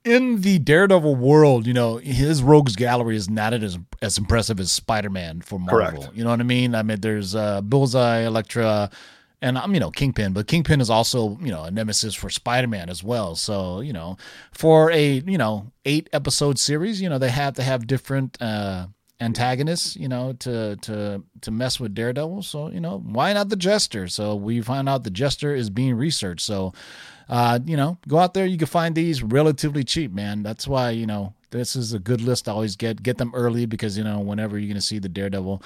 in 0.07 0.41
the 0.41 0.59
Daredevil 0.59 1.15
world, 1.15 1.67
you 1.67 1.73
know, 1.73 1.97
his 1.97 2.41
rogues 2.41 2.75
gallery 2.75 3.15
is 3.15 3.29
not 3.29 3.53
as 3.53 3.77
as 4.01 4.17
impressive 4.17 4.59
as 4.59 4.71
Spider 4.71 5.09
Man 5.09 5.41
for 5.41 5.59
Marvel. 5.59 6.01
Correct. 6.01 6.17
You 6.17 6.23
know 6.23 6.31
what 6.31 6.39
I 6.39 6.43
mean? 6.43 6.73
I 6.75 6.83
mean, 6.83 7.01
there's 7.01 7.35
uh, 7.35 7.61
Bullseye, 7.61 8.21
Elektra. 8.21 8.89
And 9.39 9.55
I'm, 9.55 9.71
you 9.75 9.79
know, 9.79 9.91
Kingpin, 9.91 10.33
but 10.33 10.47
Kingpin 10.47 10.81
is 10.81 10.89
also, 10.89 11.37
you 11.43 11.51
know, 11.51 11.65
a 11.65 11.69
nemesis 11.69 12.15
for 12.15 12.27
Spider-Man 12.27 12.89
as 12.89 13.03
well. 13.03 13.35
So, 13.35 13.81
you 13.81 13.93
know, 13.93 14.17
for 14.51 14.89
a, 14.91 15.21
you 15.27 15.37
know, 15.37 15.71
eight 15.85 16.09
episode 16.11 16.57
series, 16.57 16.99
you 16.99 17.07
know, 17.07 17.19
they 17.19 17.29
have 17.29 17.53
to 17.53 17.61
have 17.61 17.85
different 17.85 18.41
uh 18.41 18.87
antagonists, 19.19 19.95
you 19.95 20.07
know, 20.07 20.33
to 20.33 20.75
to 20.77 21.21
to 21.41 21.51
mess 21.51 21.79
with 21.79 21.93
Daredevil. 21.93 22.41
So, 22.41 22.71
you 22.71 22.79
know, 22.79 22.97
why 22.97 23.31
not 23.33 23.49
the 23.49 23.55
Jester? 23.55 24.07
So 24.07 24.35
we 24.35 24.59
find 24.61 24.89
out 24.89 25.03
the 25.03 25.11
Jester 25.11 25.53
is 25.53 25.69
being 25.69 25.93
researched. 25.93 26.41
So, 26.41 26.73
uh, 27.29 27.59
you 27.65 27.77
know, 27.77 27.97
go 28.07 28.17
out 28.17 28.33
there. 28.33 28.45
You 28.45 28.57
can 28.57 28.67
find 28.67 28.95
these 28.95 29.23
relatively 29.23 29.83
cheap, 29.83 30.11
man. 30.11 30.43
That's 30.43 30.67
why 30.67 30.91
you 30.91 31.05
know 31.05 31.33
this 31.51 31.75
is 31.75 31.93
a 31.93 31.99
good 31.99 32.21
list 32.21 32.45
to 32.45 32.51
always 32.51 32.75
get. 32.75 33.03
Get 33.03 33.17
them 33.17 33.31
early 33.33 33.65
because 33.65 33.97
you 33.97 34.03
know 34.03 34.19
whenever 34.19 34.57
you're 34.57 34.67
gonna 34.69 34.81
see 34.81 34.99
the 34.99 35.09
Daredevil. 35.09 35.61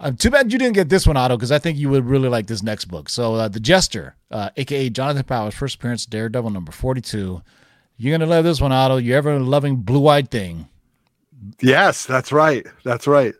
Uh, 0.00 0.12
too 0.12 0.30
bad 0.30 0.52
you 0.52 0.58
didn't 0.60 0.74
get 0.74 0.88
this 0.88 1.08
one, 1.08 1.16
Otto, 1.16 1.36
because 1.36 1.50
I 1.50 1.58
think 1.58 1.76
you 1.76 1.90
would 1.90 2.06
really 2.06 2.28
like 2.28 2.46
this 2.46 2.62
next 2.62 2.84
book. 2.84 3.08
So, 3.08 3.34
uh, 3.34 3.48
the 3.48 3.58
Jester, 3.58 4.14
uh, 4.30 4.50
aka 4.56 4.88
Jonathan 4.90 5.24
Powers, 5.24 5.54
first 5.54 5.74
appearance, 5.74 6.06
Daredevil 6.06 6.50
number 6.50 6.72
forty-two. 6.72 7.42
You're 7.96 8.16
gonna 8.16 8.30
love 8.30 8.44
this 8.44 8.60
one, 8.60 8.70
Otto. 8.70 8.98
You 8.98 9.14
ever 9.16 9.40
loving 9.40 9.76
blue-eyed 9.76 10.30
thing? 10.30 10.68
yes, 11.60 12.06
that's 12.06 12.32
right. 12.32 12.66
That's 12.84 13.06
right. 13.06 13.34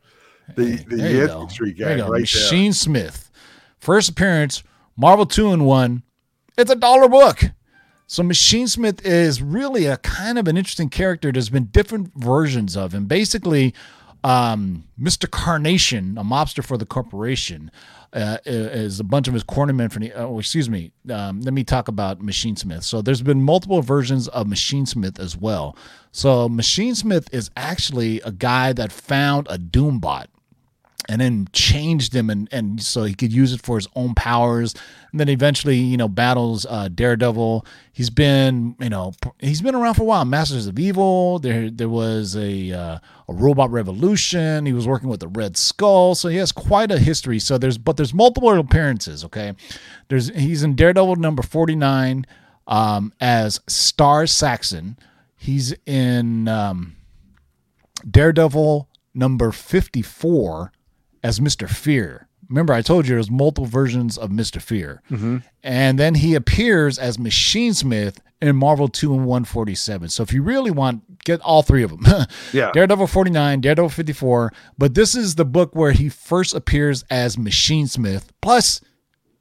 The 0.57 0.77
the 0.89 0.97
There 0.97 1.11
you 1.11 1.27
go. 1.27 1.49
There 1.49 1.97
go. 1.97 2.09
right 2.09 2.21
Machine 2.21 2.73
Smith. 2.73 3.31
First 3.79 4.11
appearance, 4.11 4.63
Marvel 4.97 5.27
2 5.27 5.53
in 5.53 5.65
1. 5.65 6.03
It's 6.59 6.73
a 6.73 6.77
dollar 6.77 7.09
book. 7.09 7.53
So 8.09 8.25
Machine 8.25 8.67
Smith 8.67 9.07
is 9.07 9.41
really 9.41 9.87
a 9.87 9.97
kind 9.99 10.39
of 10.39 10.49
an 10.49 10.57
interesting 10.57 10.89
character. 10.89 11.31
There's 11.31 11.51
been 11.51 11.67
different 11.67 12.11
versions 12.17 12.77
of 12.77 12.93
him. 12.93 13.07
Basically, 13.07 13.75
um, 14.25 14.83
Mr. 15.01 15.31
Carnation, 15.31 16.19
a 16.19 16.25
mobster 16.25 16.65
for 16.65 16.77
the 16.77 16.85
corporation, 16.85 17.71
uh, 18.13 18.39
is 18.45 18.99
a 18.99 19.05
bunch 19.05 19.29
of 19.29 19.35
his 19.35 19.45
cornermen 19.45 19.93
for 19.93 20.01
the. 20.01 20.13
Oh, 20.15 20.41
excuse 20.41 20.69
me. 20.69 20.91
Um, 21.09 21.43
let 21.43 21.55
me 21.55 21.63
talk 21.63 21.87
about 21.87 22.21
Machine 22.21 22.57
Smith. 22.57 22.83
So 22.83 23.03
there's 23.03 23.23
been 23.23 23.41
multiple 23.41 23.81
versions 23.81 24.27
of 24.27 24.49
Machine 24.49 24.87
Smith 24.87 25.21
as 25.21 25.37
well. 25.37 25.77
So 26.11 26.49
Machine 26.49 26.97
Smith 26.97 27.33
is 27.33 27.51
actually 27.57 28.21
a 28.23 28.33
guy 28.33 28.73
that 28.73 28.91
found 28.91 29.47
a 29.49 29.59
Doombot 29.59 30.27
and 31.09 31.21
then 31.21 31.49
changed 31.53 32.15
him 32.15 32.29
and 32.31 32.49
and 32.53 32.83
so 32.83 33.05
he 33.05 33.15
could 33.15 33.33
use 33.33 33.53
it 33.53 33.63
for 33.63 33.77
his 33.77 33.89
own 33.95 34.15
powers. 34.15 34.75
And 35.11 35.19
then 35.19 35.29
eventually 35.29 35.77
you 35.77 35.97
know 35.97 36.09
battles 36.09 36.67
uh, 36.69 36.89
daredevil. 36.89 37.65
He's 37.93 38.11
been 38.11 38.77
you 38.79 38.91
know 38.91 39.13
he's 39.39 39.63
been 39.63 39.75
around 39.75 39.95
for 39.95 40.03
a 40.03 40.07
while. 40.07 40.25
Masters 40.25 40.67
of 40.67 40.79
evil. 40.79 41.39
There 41.39 41.71
there 41.71 41.89
was 41.89 42.37
a 42.37 42.73
uh, 42.73 42.99
a 43.29 43.33
robot 43.33 43.71
revolution. 43.71 44.67
He 44.67 44.73
was 44.73 44.87
working 44.87 45.09
with 45.09 45.21
the 45.21 45.29
red 45.29 45.57
skull. 45.57 46.15
So 46.15 46.29
he 46.29 46.37
has 46.37 46.53
quite 46.53 46.91
a 46.91 46.99
history. 46.99 47.39
So 47.39 47.59
there's 47.59 47.79
but 47.79 47.97
there's 47.97 48.15
multiple 48.15 48.53
appearances 48.59 49.25
okay? 49.25 49.55
There's 50.09 50.29
he's 50.29 50.63
in 50.63 50.75
daredevil 50.75 51.17
number 51.17 51.43
49 51.43 52.27
um, 52.69 53.13
as 53.21 53.61
Starr 53.67 54.27
Saxon. 54.27 54.99
He's 55.37 55.73
in 55.87 56.49
um, 56.49 56.97
Daredevil 58.09 58.89
number 59.15 59.51
54 59.51 60.73
as 61.23 61.41
Mr. 61.41 61.69
Fear. 61.69 62.29
Remember, 62.49 62.73
I 62.73 62.81
told 62.83 63.07
you 63.07 63.15
there's 63.15 63.31
multiple 63.31 63.67
versions 63.67 64.17
of 64.17 64.31
Mr. 64.31 64.61
Fear. 64.61 65.03
And 65.63 65.99
then 65.99 66.15
he 66.15 66.35
appears 66.35 66.99
as 66.99 67.19
Machine 67.19 67.75
Smith 67.75 68.21
in 68.41 68.57
Marvel 68.57 68.89
2 68.89 69.13
and 69.13 69.27
147. 69.27 70.09
So 70.09 70.23
if 70.23 70.33
you 70.33 70.43
really 70.43 70.71
want, 70.71 71.25
get 71.25 71.41
all 71.43 71.63
three 71.63 71.83
of 71.83 71.91
them. 71.91 72.07
Yeah. 72.55 72.71
Daredevil 72.73 73.07
49, 73.09 73.61
Daredevil 73.61 73.91
54. 73.91 74.53
But 74.79 74.95
this 74.95 75.15
is 75.15 75.35
the 75.35 75.45
book 75.45 75.75
where 75.77 75.93
he 75.93 76.09
first 76.09 76.55
appears 76.55 77.05
as 77.11 77.37
Machine 77.37 77.87
Smith. 77.87 78.33
Plus, 78.41 78.81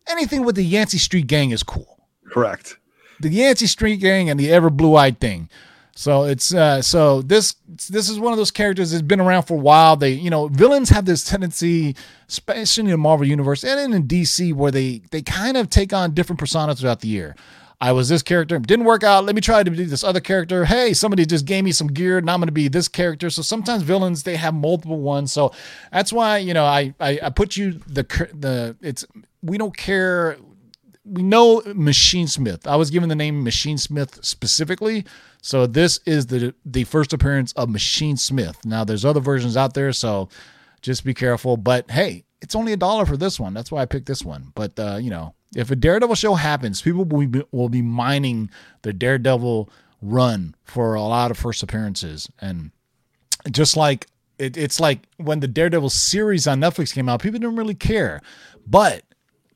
anything 0.07 0.43
with 0.43 0.55
the 0.55 0.63
Yancey 0.65 0.97
Street 0.97 1.27
Gang 1.27 1.51
is 1.51 1.63
cool 1.63 2.07
Correct. 2.29 2.77
the 3.21 3.29
Yancey 3.29 3.67
Street 3.67 3.97
Gang 4.01 4.29
and 4.29 4.37
the 4.39 4.51
Ever 4.51 4.69
Blue 4.69 4.95
Eyed 4.95 5.19
thing. 5.21 5.49
So 5.97 6.25
it's 6.25 6.53
uh, 6.53 6.83
so 6.83 7.23
this 7.23 7.55
this 7.89 8.07
is 8.07 8.19
one 8.19 8.31
of 8.31 8.37
those 8.37 8.51
characters 8.51 8.91
that's 8.91 9.01
been 9.01 9.19
around 9.19 9.43
for 9.43 9.55
a 9.55 9.59
while. 9.59 9.95
They 9.95 10.11
you 10.11 10.29
know 10.29 10.47
villains 10.47 10.89
have 10.89 11.05
this 11.05 11.23
tendency, 11.23 11.95
especially 12.29 12.83
in 12.83 12.91
the 12.91 12.97
Marvel 12.97 13.25
universe 13.25 13.63
and 13.63 13.95
in 13.95 14.07
DC, 14.07 14.53
where 14.53 14.69
they 14.69 15.01
they 15.09 15.23
kind 15.23 15.57
of 15.57 15.71
take 15.71 15.93
on 15.93 16.13
different 16.13 16.39
personas 16.39 16.79
throughout 16.79 16.99
the 16.99 17.07
year. 17.07 17.35
I 17.81 17.93
was 17.93 18.09
this 18.09 18.21
character, 18.21 18.59
didn't 18.59 18.85
work 18.85 19.03
out. 19.03 19.25
Let 19.25 19.33
me 19.33 19.41
try 19.41 19.63
to 19.63 19.71
be 19.71 19.85
this 19.85 20.03
other 20.03 20.19
character. 20.19 20.65
Hey, 20.65 20.93
somebody 20.93 21.25
just 21.25 21.45
gave 21.45 21.63
me 21.63 21.71
some 21.71 21.87
gear, 21.87 22.19
and 22.19 22.29
I'm 22.29 22.39
going 22.39 22.47
to 22.47 22.51
be 22.51 22.67
this 22.67 22.87
character. 22.87 23.31
So 23.31 23.41
sometimes 23.41 23.81
villains 23.81 24.21
they 24.21 24.35
have 24.35 24.53
multiple 24.53 24.99
ones. 24.99 25.31
So 25.31 25.51
that's 25.91 26.13
why 26.13 26.37
you 26.37 26.53
know 26.53 26.65
I 26.65 26.93
I, 26.99 27.19
I 27.23 27.29
put 27.31 27.57
you 27.57 27.71
the 27.87 28.03
the 28.35 28.77
it's 28.81 29.03
we 29.41 29.57
don't 29.57 29.75
care 29.75 30.37
we 31.09 31.23
know 31.23 31.61
Machine 31.73 32.27
Smith. 32.27 32.67
I 32.67 32.75
was 32.75 32.89
given 32.89 33.09
the 33.09 33.15
name 33.15 33.43
Machine 33.43 33.77
Smith 33.77 34.23
specifically, 34.23 35.05
so 35.41 35.65
this 35.65 35.99
is 36.05 36.27
the 36.27 36.53
the 36.65 36.83
first 36.83 37.13
appearance 37.13 37.53
of 37.53 37.69
Machine 37.69 38.17
Smith. 38.17 38.65
Now 38.65 38.83
there's 38.83 39.05
other 39.05 39.19
versions 39.19 39.55
out 39.55 39.73
there, 39.73 39.93
so 39.93 40.29
just 40.81 41.05
be 41.05 41.13
careful. 41.13 41.57
But 41.57 41.89
hey, 41.91 42.25
it's 42.41 42.55
only 42.55 42.73
a 42.73 42.77
dollar 42.77 43.05
for 43.05 43.17
this 43.17 43.39
one. 43.39 43.53
That's 43.53 43.71
why 43.71 43.81
I 43.81 43.85
picked 43.85 44.07
this 44.07 44.23
one. 44.23 44.51
But 44.55 44.77
uh, 44.79 44.97
you 45.01 45.09
know, 45.09 45.33
if 45.55 45.71
a 45.71 45.75
Daredevil 45.75 46.15
show 46.15 46.35
happens, 46.35 46.81
people 46.81 47.05
will 47.05 47.27
be, 47.27 47.43
will 47.51 47.69
be 47.69 47.81
mining 47.81 48.49
the 48.81 48.93
Daredevil 48.93 49.69
run 50.01 50.55
for 50.63 50.95
a 50.95 51.01
lot 51.01 51.31
of 51.31 51.37
first 51.37 51.63
appearances, 51.63 52.29
and 52.39 52.71
just 53.51 53.77
like 53.77 54.07
it, 54.37 54.57
it's 54.57 54.79
like 54.79 55.07
when 55.17 55.39
the 55.39 55.47
Daredevil 55.47 55.89
series 55.89 56.47
on 56.47 56.59
Netflix 56.59 56.93
came 56.93 57.09
out, 57.09 57.21
people 57.21 57.39
didn't 57.39 57.55
really 57.55 57.75
care, 57.75 58.21
but 58.65 59.03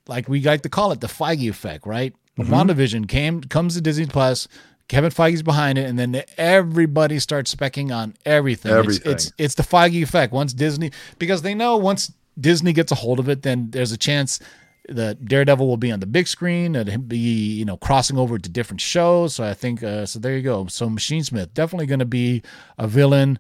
like 0.08 0.28
we 0.30 0.42
like 0.42 0.62
to 0.62 0.70
call 0.70 0.92
it 0.92 1.02
the 1.02 1.08
Feige 1.08 1.50
effect, 1.50 1.86
right? 1.86 2.14
WandaVision 2.40 3.08
came 3.08 3.42
comes 3.42 3.76
to 3.76 3.82
Disney 3.82 4.06
Plus. 4.08 4.48
Kevin 4.88 5.12
Feige's 5.12 5.42
behind 5.44 5.78
it, 5.78 5.86
and 5.90 5.98
then 5.98 6.22
everybody 6.38 7.18
starts 7.20 7.54
specking 7.56 7.96
on 7.96 8.14
everything. 8.26 8.72
It's- 8.72 8.84
Everything. 8.84 9.12
It's, 9.14 9.32
it's 9.38 9.56
the 9.56 9.64
Feige 9.64 10.02
effect. 10.02 10.34
Once 10.34 10.54
Disney, 10.54 10.92
because 11.18 11.44
they 11.44 11.54
know 11.56 11.78
once 11.78 12.12
Disney 12.40 12.74
gets 12.74 12.92
a 12.92 12.96
hold 12.96 13.20
of 13.20 13.30
it, 13.30 13.44
then 13.44 13.70
there's 13.72 13.92
a 13.94 13.98
chance 13.98 14.40
that 14.90 15.24
Daredevil 15.26 15.66
will 15.66 15.78
be 15.78 15.92
on 15.92 16.00
the 16.02 16.08
big 16.08 16.28
screen 16.28 16.76
and 16.76 16.90
he'll 16.90 16.98
be 17.00 17.18
you 17.18 17.64
know 17.64 17.78
crossing 17.78 18.18
over 18.18 18.38
to 18.38 18.50
different 18.50 18.82
shows. 18.82 19.36
So 19.36 19.44
I 19.46 19.54
think 19.54 19.82
uh, 19.84 20.06
so. 20.06 20.20
There 20.20 20.36
you 20.36 20.42
go. 20.42 20.66
So 20.68 20.90
Machine 20.90 21.24
Smith 21.24 21.54
definitely 21.54 21.86
going 21.86 22.00
to 22.00 22.06
be 22.06 22.42
a 22.78 22.88
villain. 22.88 23.40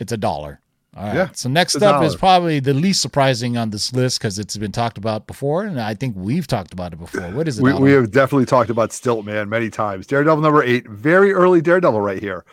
It's 0.00 0.12
a 0.12 0.16
dollar. 0.18 0.60
All 0.98 1.04
right. 1.04 1.14
Yeah, 1.14 1.28
so 1.32 1.48
next 1.48 1.80
up 1.80 2.02
is 2.02 2.16
probably 2.16 2.58
the 2.58 2.74
least 2.74 3.00
surprising 3.00 3.56
on 3.56 3.70
this 3.70 3.92
list 3.92 4.18
because 4.18 4.36
it's 4.40 4.56
been 4.56 4.72
talked 4.72 4.98
about 4.98 5.28
before, 5.28 5.64
and 5.64 5.80
I 5.80 5.94
think 5.94 6.16
we've 6.16 6.48
talked 6.48 6.72
about 6.72 6.92
it 6.92 6.96
before. 6.96 7.30
What 7.30 7.46
is 7.46 7.60
it? 7.60 7.62
We, 7.62 7.72
we 7.72 7.92
have 7.92 8.10
definitely 8.10 8.46
talked 8.46 8.68
about 8.68 8.90
Stiltman 8.90 9.48
many 9.48 9.70
times. 9.70 10.08
Daredevil 10.08 10.42
number 10.42 10.64
eight, 10.64 10.88
very 10.88 11.32
early 11.32 11.60
Daredevil 11.60 12.00
right 12.00 12.20
here. 12.20 12.44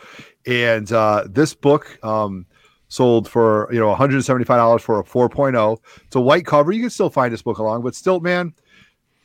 And 0.46 0.90
uh, 0.92 1.24
this 1.28 1.54
book 1.54 1.98
um, 2.04 2.46
sold 2.86 3.28
for, 3.28 3.68
you 3.72 3.80
know, 3.80 3.92
$175 3.92 4.80
for 4.80 5.00
a 5.00 5.02
4.0. 5.02 5.78
It's 6.06 6.14
a 6.14 6.20
white 6.20 6.46
cover. 6.46 6.70
You 6.70 6.82
can 6.82 6.90
still 6.90 7.10
find 7.10 7.32
this 7.32 7.42
book 7.42 7.58
along, 7.58 7.82
but 7.82 7.94
Stiltman, 7.94 8.52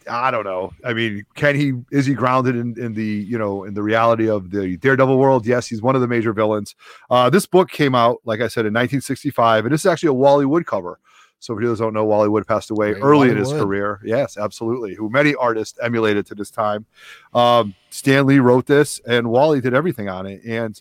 I 0.10 0.32
don't 0.32 0.44
know. 0.44 0.74
I 0.84 0.94
mean, 0.94 1.26
can 1.36 1.56
he, 1.56 1.74
is 1.92 2.06
he 2.06 2.14
grounded 2.14 2.56
in, 2.56 2.80
in 2.82 2.94
the, 2.94 3.06
you 3.06 3.38
know, 3.38 3.64
in 3.64 3.74
the 3.74 3.84
reality 3.84 4.30
of 4.30 4.52
the 4.52 4.78
Daredevil 4.78 5.18
world? 5.18 5.46
Yes, 5.46 5.68
he's 5.68 5.82
one 5.82 5.96
of 5.96 6.02
the 6.02 6.08
major 6.08 6.34
villains. 6.34 6.76
Uh, 7.10 7.30
this 7.30 7.46
book 7.46 7.70
came 7.70 7.96
out, 7.96 8.22
like 8.26 8.40
I 8.42 8.48
said, 8.48 8.66
in 8.66 8.74
1965, 8.74 9.66
and 9.66 9.74
this 9.74 9.82
is 9.82 9.86
actually 9.86 10.10
a 10.10 10.14
Wally 10.14 10.46
Wood 10.46 10.66
cover. 10.66 11.00
So 11.40 11.58
if 11.58 11.64
you 11.64 11.76
don't 11.76 11.94
know, 11.94 12.06
Wally 12.06 12.30
Wood 12.30 12.46
passed 12.46 12.70
away 12.70 12.92
Great 12.92 13.02
early 13.02 13.18
Wally 13.18 13.32
in 13.32 13.38
his 13.38 13.52
Wood. 13.52 13.64
career. 13.64 14.00
Yes, 14.04 14.38
absolutely. 14.38 14.94
Who 14.94 15.10
many 15.10 15.34
artists 15.34 15.78
emulated 15.82 16.28
to 16.28 16.36
this 16.36 16.52
time. 16.52 16.86
Um, 17.34 17.74
Stan 17.90 18.28
Lee 18.28 18.38
wrote 18.38 18.68
this, 18.68 19.02
and 19.08 19.32
Wally 19.32 19.60
did 19.60 19.74
everything 19.74 20.08
on 20.08 20.28
it. 20.28 20.44
And 20.46 20.80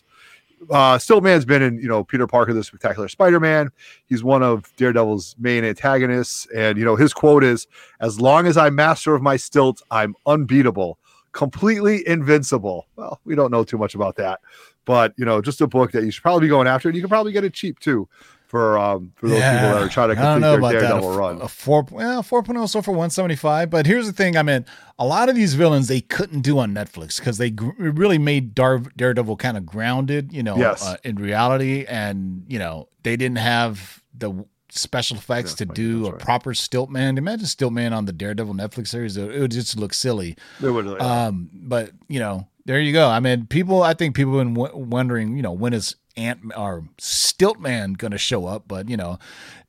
uh, 0.69 0.97
Stiltman's 0.97 1.45
been 1.45 1.61
in, 1.61 1.79
you 1.79 1.87
know, 1.87 2.03
Peter 2.03 2.27
Parker, 2.27 2.53
the 2.53 2.63
Spectacular 2.63 3.07
Spider-Man. 3.07 3.69
He's 4.05 4.23
one 4.23 4.43
of 4.43 4.73
Daredevil's 4.77 5.35
main 5.39 5.63
antagonists, 5.63 6.47
and 6.55 6.77
you 6.77 6.85
know 6.85 6.95
his 6.95 7.13
quote 7.13 7.43
is, 7.43 7.67
"As 7.99 8.19
long 8.19 8.47
as 8.47 8.57
I'm 8.57 8.75
master 8.75 9.15
of 9.15 9.21
my 9.21 9.37
stilts, 9.37 9.81
I'm 9.91 10.15
unbeatable, 10.25 10.99
completely 11.31 12.07
invincible." 12.07 12.87
Well, 12.95 13.19
we 13.25 13.35
don't 13.35 13.51
know 13.51 13.63
too 13.63 13.77
much 13.77 13.95
about 13.95 14.15
that, 14.17 14.39
but 14.85 15.13
you 15.17 15.25
know, 15.25 15.41
just 15.41 15.61
a 15.61 15.67
book 15.67 15.91
that 15.93 16.03
you 16.03 16.11
should 16.11 16.23
probably 16.23 16.41
be 16.41 16.49
going 16.49 16.67
after, 16.67 16.89
and 16.89 16.95
you 16.95 17.01
can 17.01 17.09
probably 17.09 17.31
get 17.31 17.43
it 17.43 17.53
cheap 17.53 17.79
too 17.79 18.07
for 18.51 18.77
um 18.77 19.13
for 19.15 19.29
those 19.29 19.37
people 19.39 19.69
that 19.69 19.81
are 19.81 19.87
trying 19.87 20.09
to 20.09 20.15
complete 20.15 20.41
their 20.41 20.59
that. 20.59 20.71
Daredevil 20.71 21.13
A, 21.13 21.17
run. 21.17 21.41
a 21.41 21.47
four, 21.47 21.87
well, 21.89 22.21
four 22.21 22.43
point 22.43 22.59
oh 22.59 22.65
so 22.65 22.81
for 22.81 22.91
one 22.91 23.09
seventy 23.09 23.37
five. 23.37 23.69
But 23.69 23.85
here's 23.85 24.05
the 24.07 24.11
thing: 24.11 24.35
I 24.35 24.43
mean, 24.43 24.65
a 24.99 25.05
lot 25.05 25.29
of 25.29 25.35
these 25.35 25.53
villains 25.53 25.87
they 25.87 26.01
couldn't 26.01 26.41
do 26.41 26.59
on 26.59 26.73
Netflix 26.73 27.17
because 27.17 27.37
they 27.37 27.49
gr- 27.49 27.71
really 27.77 28.17
made 28.17 28.53
Dar- 28.53 28.79
Daredevil 28.97 29.37
kind 29.37 29.55
of 29.55 29.65
grounded, 29.65 30.33
you 30.33 30.43
know, 30.43 30.57
Yes. 30.57 30.85
uh, 30.85 30.97
in 31.05 31.15
reality, 31.15 31.85
and 31.87 32.43
you 32.49 32.59
know 32.59 32.89
they 33.03 33.15
didn't 33.15 33.37
have 33.37 34.03
the 34.13 34.45
special 34.73 35.15
effects 35.17 35.53
to 35.55 35.65
Yeah, 35.65 35.73
do 35.73 36.07
a 36.07 36.11
right. 36.11 36.19
proper 36.19 36.53
Stiltman. 36.53 37.17
Imagine 37.17 37.45
Stiltman 37.45 37.93
on 37.93 38.03
the 38.05 38.13
Daredevil 38.13 38.53
Netflix 38.53 38.89
series; 38.89 39.15
it 39.15 39.39
would 39.39 39.51
just 39.51 39.77
look 39.77 39.93
silly. 39.93 40.35
They 40.59 40.69
would, 40.69 40.87
uh, 40.87 40.97
Um, 41.27 41.49
but 41.53 41.91
you 42.09 42.19
know, 42.19 42.47
there 42.65 42.79
you 42.79 42.93
go. 42.93 43.07
I 43.07 43.19
mean, 43.19 43.47
people. 43.47 43.83
I 43.83 43.93
think 43.93 44.15
people 44.15 44.37
have 44.37 44.45
been 44.45 44.53
w- 44.53 44.85
wondering, 44.85 45.35
you 45.35 45.41
know, 45.41 45.51
when 45.51 45.73
is 45.73 45.95
Ant 46.17 46.39
or 46.57 46.83
Stiltman 46.99 47.97
going 47.97 48.11
to 48.11 48.17
show 48.17 48.45
up? 48.45 48.67
But 48.67 48.89
you 48.89 48.97
know, 48.97 49.17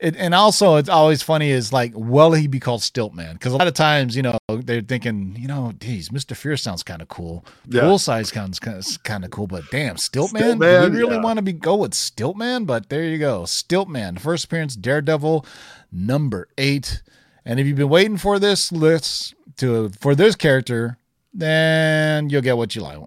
it, 0.01 0.17
and 0.17 0.35
also 0.35 0.77
it's 0.77 0.89
always 0.89 1.23
funny 1.23 1.51
is 1.51 1.73
like, 1.73 1.93
will 1.95 2.33
he 2.33 2.47
be 2.47 2.61
called 2.61 2.81
Stiltman? 2.81 3.35
Because 3.35 3.53
a 3.53 3.57
lot 3.57 3.69
of 3.69 3.75
times, 3.75 4.17
you 4.17 4.23
know, 4.23 4.39
they're 4.49 4.81
thinking, 4.81 5.37
you 5.39 5.47
know, 5.47 5.73
geez, 5.79 6.11
Mister 6.11 6.35
Fear 6.35 6.57
sounds 6.57 6.83
kind 6.83 7.01
of 7.01 7.09
cool. 7.09 7.45
Yeah. 7.69 7.83
Full 7.83 7.99
size 7.99 8.31
sounds 8.31 8.59
kind 8.59 9.25
of 9.25 9.31
cool, 9.31 9.47
but 9.47 9.71
damn, 9.71 9.97
Stiltman. 9.97 10.59
Do 10.59 10.67
Stiltman, 10.67 10.91
we 10.91 10.97
really 10.99 11.15
yeah. 11.17 11.23
want 11.23 11.37
to 11.39 11.43
be 11.43 11.53
go 11.53 11.77
with 11.77 11.93
Stiltman? 11.93 12.67
But 12.67 12.89
there 12.89 13.05
you 13.05 13.19
go, 13.19 13.43
Stiltman. 13.43 14.19
First 14.19 14.47
appearance, 14.47 14.75
Daredevil, 14.77 15.47
number 15.93 16.49
eight. 16.59 17.03
And 17.45 17.59
if 17.59 17.67
you've 17.67 17.77
been 17.77 17.89
waiting 17.89 18.19
for 18.19 18.39
this 18.39 18.71
list 18.71 19.35
to 19.57 19.91
for 20.01 20.15
this 20.15 20.37
character, 20.37 20.99
then 21.35 22.31
you'll 22.31 22.43
get 22.43 22.57
what 22.57 22.75
you 22.75 22.83
like. 22.83 22.99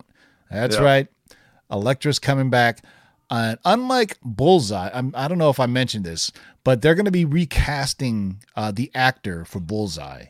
That's 0.51 0.75
Yeah. 0.77 0.82
right. 0.84 1.08
Elektra's 1.72 2.20
coming 2.20 2.50
back. 2.50 2.84
Uh, 3.29 3.55
unlike 3.65 4.17
Bullseye, 4.24 4.89
I'm, 4.94 5.12
I 5.15 5.27
don't 5.27 5.39
know 5.39 5.50
if 5.50 5.60
I 5.60 5.65
mentioned 5.65 6.05
this, 6.05 6.32
but 6.63 6.82
they're 6.82 6.94
going 6.96 7.05
to 7.05 7.12
be 7.12 7.25
recasting 7.25 8.41
uh, 8.55 8.72
the 8.72 8.91
actor 8.94 9.46
for 9.46 9.60
Bullseye. 9.60 10.25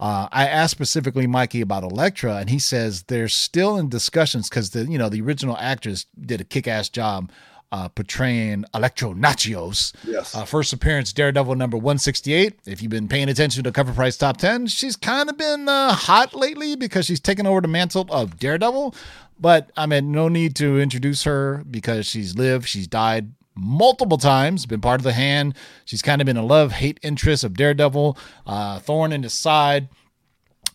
Uh, 0.00 0.28
I 0.30 0.46
asked 0.46 0.70
specifically 0.70 1.26
Mikey 1.26 1.60
about 1.60 1.82
Elektra, 1.82 2.36
and 2.36 2.48
he 2.48 2.58
says 2.58 3.02
they're 3.04 3.28
still 3.28 3.76
in 3.76 3.88
discussions 3.88 4.48
because 4.48 4.70
the 4.70 4.84
you 4.86 4.96
know 4.96 5.08
the 5.08 5.20
original 5.20 5.56
actress 5.58 6.06
did 6.18 6.40
a 6.40 6.44
kick-ass 6.44 6.88
job 6.88 7.30
uh, 7.72 7.88
portraying 7.88 8.64
Elektra 8.74 9.10
Natchios. 9.10 9.94
Yes. 10.04 10.34
Uh, 10.34 10.44
first 10.44 10.72
appearance, 10.72 11.12
Daredevil 11.12 11.54
number 11.54 11.76
168. 11.76 12.60
If 12.66 12.82
you've 12.82 12.90
been 12.90 13.08
paying 13.08 13.28
attention 13.28 13.64
to 13.64 13.72
Cover 13.72 13.92
Price 13.92 14.16
Top 14.16 14.36
10, 14.38 14.66
she's 14.68 14.96
kind 14.96 15.28
of 15.28 15.36
been 15.36 15.68
uh, 15.68 15.92
hot 15.92 16.34
lately 16.34 16.76
because 16.76 17.06
she's 17.06 17.20
taken 17.20 17.46
over 17.46 17.60
the 17.60 17.68
mantle 17.68 18.06
of 18.10 18.38
Daredevil. 18.38 18.94
But 19.40 19.70
I 19.76 19.86
mean, 19.86 20.10
no 20.10 20.28
need 20.28 20.56
to 20.56 20.80
introduce 20.80 21.24
her 21.24 21.62
because 21.70 22.06
she's 22.06 22.36
lived, 22.36 22.68
she's 22.68 22.86
died 22.86 23.32
multiple 23.54 24.18
times, 24.18 24.66
been 24.66 24.80
part 24.80 25.00
of 25.00 25.04
the 25.04 25.12
hand. 25.12 25.54
She's 25.84 26.02
kind 26.02 26.20
of 26.20 26.26
been 26.26 26.36
a 26.36 26.44
love 26.44 26.72
hate 26.72 26.98
interest 27.02 27.44
of 27.44 27.54
Daredevil, 27.54 28.16
uh, 28.46 28.78
thorn 28.80 29.12
in 29.12 29.22
his 29.22 29.32
side. 29.32 29.88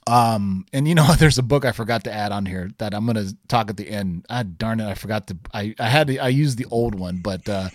Um, 0.08 0.66
and 0.74 0.88
you 0.88 0.96
know, 0.96 1.14
there's 1.18 1.38
a 1.38 1.44
book 1.44 1.66
I 1.66 1.72
forgot 1.72 2.04
to 2.06 2.12
add 2.14 2.32
on 2.32 2.46
here 2.46 2.70
that 2.78 2.94
I'm 2.94 3.06
gonna 3.06 3.28
talk 3.48 3.70
at 3.70 3.78
the 3.78 3.90
end. 3.90 4.26
Ah, 4.30 4.44
darn 4.44 4.80
it, 4.80 4.88
I 4.88 4.96
forgot 4.96 5.28
to. 5.28 5.38
I 5.54 5.74
I 5.80 5.88
had 5.90 6.08
to, 6.08 6.18
I 6.20 6.28
used 6.30 6.58
the 6.58 6.66
old 6.72 6.96
one, 6.96 7.18
but 7.18 7.48
uh, 7.48 7.70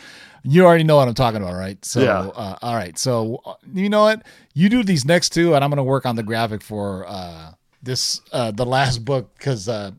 You 0.45 0.65
already 0.65 0.85
know 0.85 0.97
what 0.97 1.09
I'm 1.09 1.15
talking 1.15 1.43
about, 1.43 1.55
right? 1.55 1.85
So, 1.85 2.01
Yeah. 2.01 2.21
uh, 2.21 2.57
all 2.63 2.75
right. 2.77 2.97
So, 2.97 3.43
uh, 3.45 3.55
you 3.75 3.89
know 3.91 4.03
what? 4.03 4.23
You 4.55 4.69
do 4.71 4.83
these 4.85 5.05
next 5.05 5.31
two, 5.31 5.55
and 5.55 5.65
I'm 5.65 5.69
going 5.71 5.79
to 5.79 5.83
work 5.83 6.07
on 6.07 6.17
the 6.17 6.23
graphic 6.23 6.63
for 6.63 7.05
uh, 7.09 7.53
this, 7.83 8.23
uh, 8.33 8.53
the 8.53 8.65
last 8.65 9.05
book, 9.05 9.37
because 9.37 9.69
uh, 9.69 9.91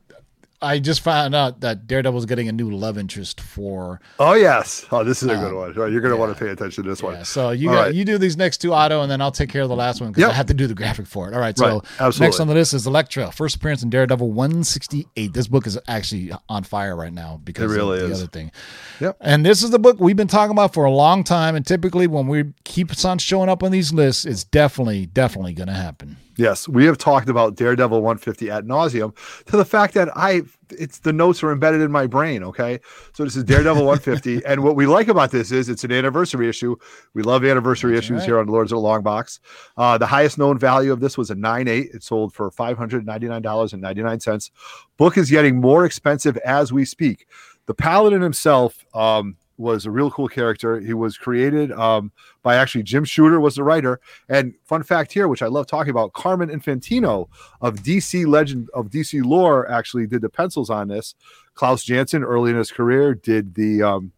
I 0.61 0.79
just 0.79 0.99
found 1.01 1.33
out 1.35 1.61
that 1.61 1.87
Daredevil's 1.87 2.25
getting 2.25 2.49
a 2.49 2.51
new 2.51 2.69
love 2.69 2.97
interest 2.97 3.39
for. 3.39 4.01
Oh 4.19 4.33
yes. 4.33 4.85
Oh, 4.91 5.03
this 5.03 5.23
is 5.23 5.29
a 5.29 5.35
good 5.35 5.53
one. 5.53 5.73
Right, 5.73 5.91
You're 5.91 6.01
going 6.01 6.11
to 6.13 6.17
want 6.17 6.35
to 6.37 6.43
pay 6.43 6.51
attention 6.51 6.83
to 6.83 6.89
this 6.89 7.01
one. 7.01 7.13
Um, 7.13 7.19
Yeah, 7.19 7.23
so 7.23 7.49
you 7.51 7.69
got 7.69 7.81
right. 7.85 7.93
you 7.95 8.03
do 8.03 8.17
these 8.17 8.35
next 8.35 8.57
two 8.57 8.73
Otto, 8.73 9.01
and 9.01 9.09
then 9.09 9.21
I'll 9.21 9.31
take 9.31 9.49
care 9.49 9.61
of 9.61 9.69
the 9.69 9.75
last 9.75 10.01
one 10.01 10.11
because 10.11 10.21
Yep. 10.21 10.31
I 10.31 10.33
have 10.33 10.45
to 10.47 10.53
do 10.53 10.67
the 10.67 10.73
graphic 10.75 11.07
for 11.07 11.29
it. 11.29 11.33
All 11.33 11.39
right. 11.39 11.57
So 11.57 11.65
Right, 11.65 11.81
absolutely. 11.99 12.25
next 12.27 12.39
on 12.41 12.47
the 12.47 12.53
list 12.53 12.73
is 12.73 12.85
Elektra, 12.87 13.31
first 13.31 13.55
appearance 13.55 13.83
in 13.83 13.89
Daredevil 13.89 14.31
168. 14.31 15.33
This 15.33 15.47
book 15.47 15.65
is 15.65 15.79
actually 15.87 16.31
on 16.49 16.63
fire 16.63 16.95
right 16.95 17.13
now 17.13 17.39
because 17.43 17.71
It 17.71 17.75
really 17.75 18.01
of 18.01 18.07
the 18.09 18.13
is. 18.15 18.21
other 18.21 18.29
thing. 18.29 18.51
Yep. 18.99 19.17
And 19.21 19.45
this 19.45 19.63
is 19.63 19.69
the 19.71 19.79
book 19.79 19.97
we've 19.99 20.17
been 20.17 20.27
talking 20.27 20.51
about 20.51 20.73
for 20.73 20.83
a 20.85 20.91
long 20.91 21.23
time. 21.23 21.55
And 21.55 21.65
typically, 21.65 22.07
when 22.07 22.27
we 22.27 22.45
keeps 22.65 23.05
on 23.05 23.17
showing 23.17 23.49
up 23.49 23.63
on 23.63 23.71
these 23.71 23.93
lists, 23.93 24.25
it's 24.25 24.43
definitely, 24.43 25.05
definitely 25.05 25.53
going 25.53 25.67
to 25.67 25.73
happen. 25.73 26.17
Yes, 26.39 26.67
we 26.69 26.85
have 26.85 26.97
talked 26.97 27.27
about 27.27 27.55
Daredevil 27.55 28.01
150 28.01 28.49
at 28.49 28.63
nauseum 28.63 29.13
to 29.47 29.57
the 29.57 29.65
fact 29.65 29.93
that 29.95 30.07
I 30.15 30.43
it's 30.69 30.99
the 30.99 31.11
notes 31.11 31.43
are 31.43 31.51
embedded 31.51 31.81
in 31.81 31.91
my 31.91 32.07
brain. 32.07 32.43
Okay, 32.43 32.79
so 33.11 33.25
this 33.25 33.35
is 33.35 33.43
Daredevil 33.43 33.85
150, 33.85 34.45
and 34.49 34.63
what 34.63 34.77
we 34.77 34.85
like 34.85 35.09
about 35.09 35.31
this 35.31 35.51
is 35.51 35.67
it's 35.67 35.83
an 35.83 35.91
anniversary 35.91 36.47
issue. 36.47 36.77
We 37.13 37.23
love 37.23 37.43
anniversary 37.43 37.97
issues 37.97 38.19
right. 38.19 38.25
here 38.25 38.39
on 38.39 38.47
Lords 38.47 38.71
of 38.71 38.77
the 38.77 38.81
Long 38.81 39.03
Box. 39.03 39.41
Uh, 39.75 39.97
the 39.97 40.05
highest 40.05 40.37
known 40.37 40.57
value 40.57 40.93
of 40.93 41.01
this 41.01 41.17
was 41.17 41.29
a 41.29 41.35
9.8. 41.35 41.93
It 41.93 42.03
sold 42.03 42.33
for 42.33 42.49
$599.99. 42.51 44.51
Book 44.95 45.17
is 45.17 45.29
getting 45.29 45.59
more 45.59 45.83
expensive 45.83 46.37
as 46.37 46.71
we 46.71 46.85
speak. 46.85 47.27
The 47.65 47.73
Paladin 47.73 48.21
himself 48.21 48.85
um, 48.93 49.35
was 49.59 49.85
a 49.85 49.91
real 49.91 50.09
cool 50.09 50.29
character. 50.29 50.79
He 50.79 50.93
was 50.93 51.17
created 51.17 51.71
um, 51.73 52.11
by 52.41 52.55
actually 52.55 52.83
Jim 52.83 53.03
Shooter 53.03 53.39
was 53.39 53.55
the 53.55 53.63
writer. 53.63 53.99
And 54.29 54.53
fun 54.63 54.83
fact 54.83 55.11
here, 55.11 55.27
which 55.27 55.41
I 55.41 55.47
love 55.47 55.67
talking 55.67 55.91
about, 55.91 56.13
Carmen 56.13 56.49
Infantino 56.49 57.27
of 57.61 57.75
DC 57.75 58.25
Legend 58.25 58.69
of 58.73 58.89
DC 58.89 59.23
Lore 59.23 59.69
actually 59.69 60.07
did 60.07 60.21
the 60.21 60.29
pencils 60.29 60.69
on 60.69 60.87
this. 60.87 61.13
Klaus 61.53 61.83
Janson 61.83 62.23
early 62.23 62.51
in 62.51 62.57
his 62.57 62.71
career 62.71 63.13
did 63.13 63.55
the 63.55 63.83
um, 63.83 64.13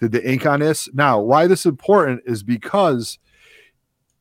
did 0.00 0.12
the 0.12 0.30
ink 0.30 0.44
on 0.44 0.60
this. 0.60 0.88
Now, 0.92 1.18
why 1.18 1.46
this 1.46 1.60
is 1.60 1.66
important 1.66 2.22
is 2.26 2.42
because 2.42 3.18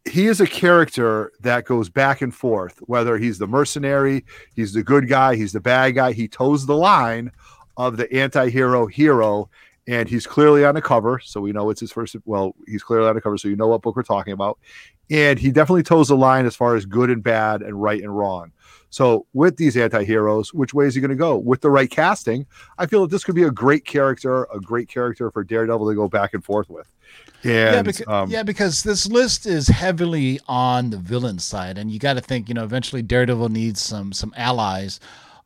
he 0.05 0.27
is 0.27 0.41
a 0.41 0.47
character 0.47 1.31
that 1.41 1.65
goes 1.65 1.89
back 1.89 2.21
and 2.21 2.33
forth, 2.33 2.79
whether 2.81 3.17
he's 3.17 3.37
the 3.37 3.47
mercenary, 3.47 4.25
he's 4.55 4.73
the 4.73 4.83
good 4.83 5.07
guy, 5.07 5.35
he's 5.35 5.53
the 5.53 5.61
bad 5.61 5.91
guy. 5.91 6.13
He 6.13 6.27
toes 6.27 6.65
the 6.65 6.75
line 6.75 7.31
of 7.77 7.97
the 7.97 8.11
anti-hero 8.13 8.85
hero, 8.87 9.49
and 9.87 10.07
he's 10.07 10.25
clearly 10.25 10.63
on 10.65 10.75
the 10.75 10.81
cover, 10.81 11.19
so 11.19 11.41
we 11.41 11.51
know 11.51 11.69
it's 11.69 11.81
his 11.81 11.91
first. 11.91 12.15
Well, 12.25 12.55
he's 12.67 12.83
clearly 12.83 13.09
on 13.09 13.15
the 13.15 13.21
cover, 13.21 13.37
so 13.37 13.47
you 13.47 13.55
know 13.55 13.67
what 13.67 13.81
book 13.81 13.95
we're 13.95 14.03
talking 14.03 14.33
about. 14.33 14.59
And 15.09 15.37
he 15.37 15.51
definitely 15.51 15.83
toes 15.83 16.07
the 16.07 16.15
line 16.15 16.45
as 16.45 16.55
far 16.55 16.75
as 16.75 16.85
good 16.85 17.09
and 17.09 17.21
bad 17.21 17.61
and 17.61 17.81
right 17.81 18.01
and 18.01 18.15
wrong. 18.15 18.51
So 18.89 19.25
with 19.33 19.57
these 19.57 19.75
anti-heroes, 19.75 20.53
which 20.53 20.73
way 20.73 20.85
is 20.85 20.93
he 20.93 21.01
going 21.01 21.09
to 21.09 21.15
go? 21.15 21.35
With 21.35 21.61
the 21.61 21.71
right 21.71 21.89
casting, 21.89 22.45
I 22.77 22.85
feel 22.85 23.01
that 23.01 23.11
this 23.11 23.23
could 23.23 23.35
be 23.35 23.43
a 23.43 23.51
great 23.51 23.85
character, 23.85 24.43
a 24.53 24.59
great 24.59 24.87
character 24.87 25.31
for 25.31 25.43
Daredevil 25.43 25.89
to 25.89 25.95
go 25.95 26.07
back 26.07 26.33
and 26.33 26.45
forth 26.45 26.69
with. 26.69 26.87
And 27.43 27.51
yeah, 27.51 27.81
because, 27.81 28.07
um, 28.07 28.29
yeah, 28.29 28.43
because 28.43 28.83
this 28.83 29.07
list 29.07 29.45
is 29.45 29.67
heavily 29.67 30.39
on 30.47 30.91
the 30.91 30.97
villain 30.97 31.39
side, 31.39 31.77
and 31.77 31.91
you 31.91 31.99
got 31.99 32.13
to 32.13 32.21
think, 32.21 32.47
you 32.47 32.55
know, 32.55 32.63
eventually 32.63 33.01
Daredevil 33.01 33.49
needs 33.49 33.81
some 33.81 34.13
some 34.13 34.33
allies. 34.37 34.99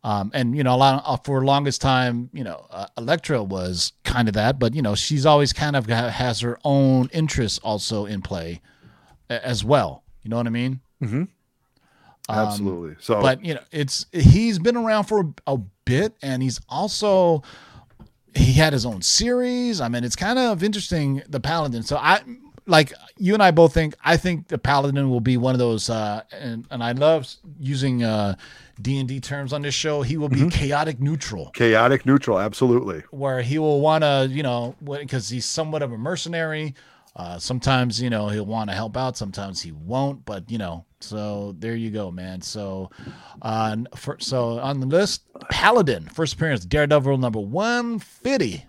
Um, 0.07 0.31
and 0.33 0.55
you 0.55 0.63
know, 0.63 0.73
a 0.73 0.77
lot 0.77 1.03
uh, 1.05 1.17
for 1.17 1.43
longest 1.43 1.81
time, 1.81 2.29
you 2.31 2.45
know, 2.45 2.65
uh, 2.71 2.87
Elektra 2.97 3.43
was 3.43 3.91
kind 4.05 4.29
of 4.29 4.35
that, 4.35 4.57
but 4.57 4.73
you 4.73 4.81
know, 4.81 4.95
she's 4.95 5.25
always 5.25 5.51
kind 5.51 5.75
of 5.75 5.87
has 5.87 6.39
her 6.39 6.57
own 6.63 7.09
interests 7.11 7.59
also 7.59 8.05
in 8.05 8.21
play 8.21 8.61
as 9.29 9.65
well. 9.65 10.03
You 10.23 10.29
know 10.29 10.37
what 10.37 10.47
I 10.47 10.51
mean? 10.51 10.79
absolutely. 12.29 12.95
So, 12.99 13.21
but 13.21 13.43
you 13.43 13.55
know 13.55 13.61
it's 13.71 14.05
he's 14.13 14.59
been 14.59 14.77
around 14.77 15.05
for 15.05 15.33
a, 15.47 15.53
a 15.53 15.57
bit 15.83 16.15
and 16.21 16.41
he's 16.41 16.61
also 16.69 17.43
he 18.33 18.53
had 18.53 18.73
his 18.73 18.85
own 18.85 19.01
series 19.01 19.81
i 19.81 19.87
mean 19.87 20.03
it's 20.03 20.15
kind 20.15 20.37
of 20.37 20.61
interesting 20.61 21.23
the 21.29 21.39
paladin 21.39 21.81
so 21.81 21.97
i 21.97 22.21
like 22.65 22.93
you 23.17 23.33
and 23.33 23.41
i 23.41 23.49
both 23.49 23.73
think 23.73 23.95
i 24.03 24.17
think 24.17 24.49
the 24.49 24.57
paladin 24.57 25.09
will 25.09 25.21
be 25.21 25.37
one 25.37 25.55
of 25.55 25.59
those 25.59 25.89
uh 25.89 26.21
and, 26.31 26.67
and 26.69 26.83
i 26.83 26.91
love 26.91 27.25
using 27.57 28.03
uh 28.03 28.35
d&d 28.81 29.19
terms 29.19 29.53
on 29.53 29.61
this 29.61 29.73
show 29.73 30.01
he 30.01 30.17
will 30.17 30.29
be 30.29 30.49
chaotic 30.49 30.99
neutral 30.99 31.49
chaotic 31.51 32.05
neutral, 32.05 32.39
absolutely. 32.39 33.03
where 33.11 33.41
he 33.41 33.59
will 33.59 33.81
want 33.81 34.03
to, 34.03 34.27
you 34.29 34.43
know, 34.43 34.75
because 34.83 35.29
he's 35.29 35.45
somewhat 35.45 35.81
of 35.81 35.91
a 35.91 35.97
mercenary. 35.97 36.75
Uh, 37.15 37.39
sometimes, 37.39 37.99
you 37.99 38.11
know, 38.11 38.27
he'll 38.27 38.45
want 38.45 38.69
to 38.69 38.75
help 38.75 38.95
out. 38.95 39.17
Sometimes 39.17 39.59
he 39.59 39.71
won't. 39.71 40.23
But 40.23 40.51
you 40.51 40.59
know, 40.59 40.85
so 40.99 41.55
there 41.57 41.75
you 41.75 41.89
go, 41.89 42.11
man. 42.11 42.41
So, 42.41 42.91
uh, 43.41 43.77
for, 43.95 44.17
so 44.19 44.59
on 44.59 44.79
the 44.79 44.85
list, 44.85 45.23
Paladin, 45.49 46.05
first 46.09 46.35
appearance, 46.35 46.63
Daredevil 46.63 47.17
number 47.17 47.39
one 47.39 47.97
fifty. 47.99 48.65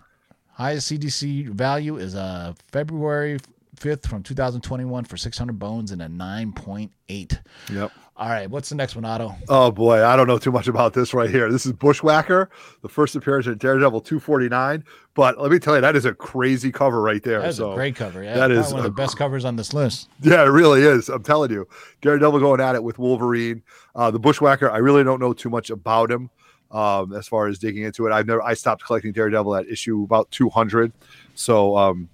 Highest 0.53 0.91
CGC 0.91 1.49
value 1.49 1.97
is 1.97 2.15
uh 2.15 2.53
February 2.71 3.37
fifth 3.75 4.07
from 4.07 4.23
two 4.23 4.33
thousand 4.33 4.61
twenty 4.61 4.83
one 4.83 5.05
for 5.05 5.15
six 5.15 5.37
hundred 5.37 5.59
bones 5.59 5.91
and 5.91 6.01
a 6.01 6.09
nine 6.09 6.51
point 6.51 6.91
eight. 7.07 7.39
Yep. 7.71 7.91
All 8.19 8.27
right, 8.27 8.49
what's 8.49 8.67
the 8.67 8.75
next 8.75 8.95
one, 8.95 9.05
Otto? 9.05 9.33
Oh 9.47 9.71
boy, 9.71 10.05
I 10.05 10.17
don't 10.17 10.27
know 10.27 10.37
too 10.37 10.51
much 10.51 10.67
about 10.67 10.91
this 10.91 11.13
right 11.13 11.29
here. 11.29 11.49
This 11.49 11.65
is 11.65 11.71
Bushwhacker, 11.71 12.49
the 12.81 12.89
first 12.89 13.15
appearance 13.15 13.47
in 13.47 13.57
Daredevil 13.57 14.01
249. 14.01 14.83
But 15.13 15.39
let 15.39 15.49
me 15.49 15.57
tell 15.57 15.75
you, 15.75 15.79
that 15.79 15.95
is 15.95 16.03
a 16.03 16.13
crazy 16.13 16.69
cover 16.69 17.01
right 17.01 17.23
there. 17.23 17.39
That's 17.39 17.55
so 17.55 17.71
a 17.71 17.75
great 17.75 17.95
cover. 17.95 18.21
Yeah, 18.21 18.35
that 18.35 18.51
is 18.51 18.73
one 18.73 18.79
of 18.79 18.83
the 18.83 18.91
best 18.91 19.15
covers 19.15 19.45
on 19.45 19.55
this 19.55 19.73
list. 19.73 20.09
Yeah, 20.21 20.43
it 20.43 20.49
really 20.49 20.81
is. 20.81 21.07
I'm 21.07 21.23
telling 21.23 21.49
you, 21.49 21.65
Daredevil 22.01 22.41
going 22.41 22.59
at 22.59 22.75
it 22.75 22.83
with 22.83 22.99
Wolverine. 22.99 23.63
Uh, 23.95 24.11
the 24.11 24.19
Bushwhacker, 24.19 24.69
I 24.69 24.79
really 24.79 25.05
don't 25.05 25.21
know 25.21 25.31
too 25.31 25.49
much 25.49 25.69
about 25.69 26.11
him 26.11 26.29
um, 26.71 27.13
as 27.13 27.25
far 27.25 27.47
as 27.47 27.57
digging 27.57 27.83
into 27.83 28.05
it. 28.05 28.11
I've 28.11 28.27
never, 28.27 28.41
I 28.41 28.53
stopped 28.53 28.83
collecting 28.83 29.13
Daredevil 29.13 29.55
at 29.55 29.67
issue 29.67 30.03
about 30.03 30.29
200, 30.31 30.91
so 31.35 31.77
um, 31.77 32.09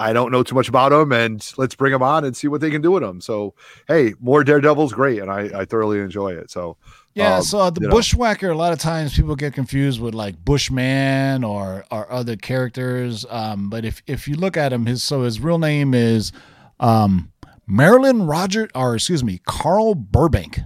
I 0.00 0.12
don't 0.12 0.32
know 0.32 0.42
too 0.42 0.54
much 0.54 0.68
about 0.68 0.88
them, 0.88 1.12
And 1.12 1.46
let's 1.58 1.74
bring 1.74 1.92
them 1.92 2.02
on 2.02 2.24
and 2.24 2.36
see 2.36 2.48
what 2.48 2.60
they 2.60 2.70
can 2.70 2.80
do 2.80 2.90
with 2.90 3.02
them. 3.02 3.20
So, 3.20 3.54
hey, 3.86 4.14
more 4.18 4.42
Daredevil's 4.42 4.92
great, 4.94 5.20
and 5.20 5.30
I, 5.30 5.60
I 5.60 5.64
thoroughly 5.66 5.98
enjoy 6.00 6.32
it. 6.32 6.50
So, 6.50 6.78
Yeah, 7.14 7.36
um, 7.36 7.42
so 7.42 7.58
uh, 7.58 7.70
the 7.70 7.82
you 7.82 7.88
know. 7.88 7.94
bushwhacker. 7.94 8.48
A 8.50 8.56
lot 8.56 8.72
of 8.72 8.78
times 8.78 9.14
people 9.14 9.36
get 9.36 9.52
confused 9.52 10.00
with 10.00 10.14
like 10.14 10.42
Bushman 10.44 11.44
or 11.44 11.84
or 11.90 12.10
other 12.10 12.36
characters. 12.36 13.26
Um, 13.28 13.68
but 13.68 13.84
if 13.84 14.02
if 14.06 14.26
you 14.26 14.36
look 14.36 14.56
at 14.56 14.72
him, 14.72 14.86
his 14.86 15.02
so 15.02 15.22
his 15.22 15.38
real 15.38 15.58
name 15.58 15.92
is 15.92 16.32
um, 16.80 17.30
Marilyn 17.66 18.26
Roger, 18.26 18.68
or 18.74 18.94
excuse 18.94 19.22
me, 19.22 19.40
Carl 19.46 19.94
Burbank. 19.94 20.60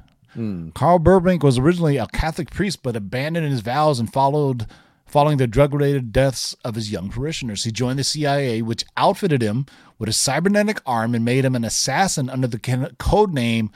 Carl 0.74 0.98
Burbank 0.98 1.44
was 1.44 1.58
originally 1.58 1.96
a 1.96 2.08
Catholic 2.08 2.50
priest, 2.50 2.82
but 2.82 2.96
abandoned 2.96 3.46
his 3.50 3.60
vows 3.60 4.00
and 4.00 4.12
followed 4.12 4.66
following 5.14 5.36
the 5.36 5.46
drug-related 5.46 6.10
deaths 6.10 6.56
of 6.64 6.74
his 6.74 6.90
young 6.90 7.08
parishioners. 7.08 7.62
He 7.62 7.70
joined 7.70 8.00
the 8.00 8.02
CIA, 8.04 8.62
which 8.62 8.84
outfitted 8.96 9.42
him 9.42 9.64
with 9.96 10.08
a 10.08 10.12
cybernetic 10.12 10.80
arm 10.84 11.14
and 11.14 11.24
made 11.24 11.44
him 11.44 11.54
an 11.54 11.62
assassin 11.62 12.28
under 12.28 12.48
the 12.48 12.58
code 12.98 13.32
name 13.32 13.70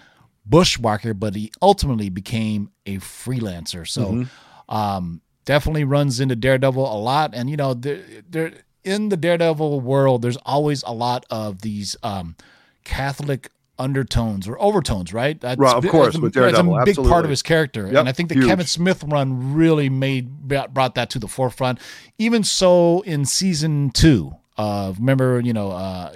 Bushwhacker, 0.45 1.15
but 1.15 1.37
he 1.37 1.53
ultimately 1.63 2.09
became 2.09 2.73
a 2.87 2.97
freelancer. 2.97 3.87
So, 3.87 4.27
um, 4.69 5.21
definitely 5.45 5.85
runs 5.85 6.19
into 6.19 6.35
Daredevil 6.35 6.83
a 6.83 6.99
lot. 6.99 7.37
And 7.37 7.49
you 7.49 7.57
know, 7.57 7.73
there, 7.73 8.03
there 8.29 8.53
in 8.83 9.09
the 9.09 9.17
Daredevil 9.17 9.81
world, 9.81 10.23
there's 10.23 10.39
always 10.39 10.83
a 10.83 10.93
lot 10.93 11.25
of 11.31 11.63
these 11.63 11.95
um, 12.03 12.35
Catholic 12.83 13.53
undertones 13.79 14.49
or 14.49 14.61
overtones, 14.61 15.13
right? 15.13 15.41
That's 15.41 15.59
Right, 15.59 15.77
of 15.77 15.87
course, 15.89 16.07
that's 16.15 16.17
a- 16.17 16.21
with 16.21 16.33
that's 16.35 16.59
a 16.59 16.83
big 16.85 16.97
part 16.97 17.25
of 17.25 17.31
his 17.31 17.43
character. 17.43 17.87
Yep, 17.87 17.95
and 17.95 18.09
I 18.09 18.13
think 18.13 18.29
the 18.29 18.37
huge. 18.37 18.47
Kevin 18.47 18.67
Smith 18.67 19.05
run 19.05 19.55
really 19.55 19.89
made 19.89 20.31
brought 20.49 20.95
that 20.95 21.11
to 21.11 21.19
the 21.19 21.29
forefront. 21.29 21.79
Even 22.19 22.45
so, 22.45 23.01
in 23.03 23.25
season 23.25 23.91
two. 23.91 24.33
Uh, 24.57 24.93
remember, 24.99 25.39
you 25.39 25.53
know, 25.53 25.71
uh, 25.71 26.13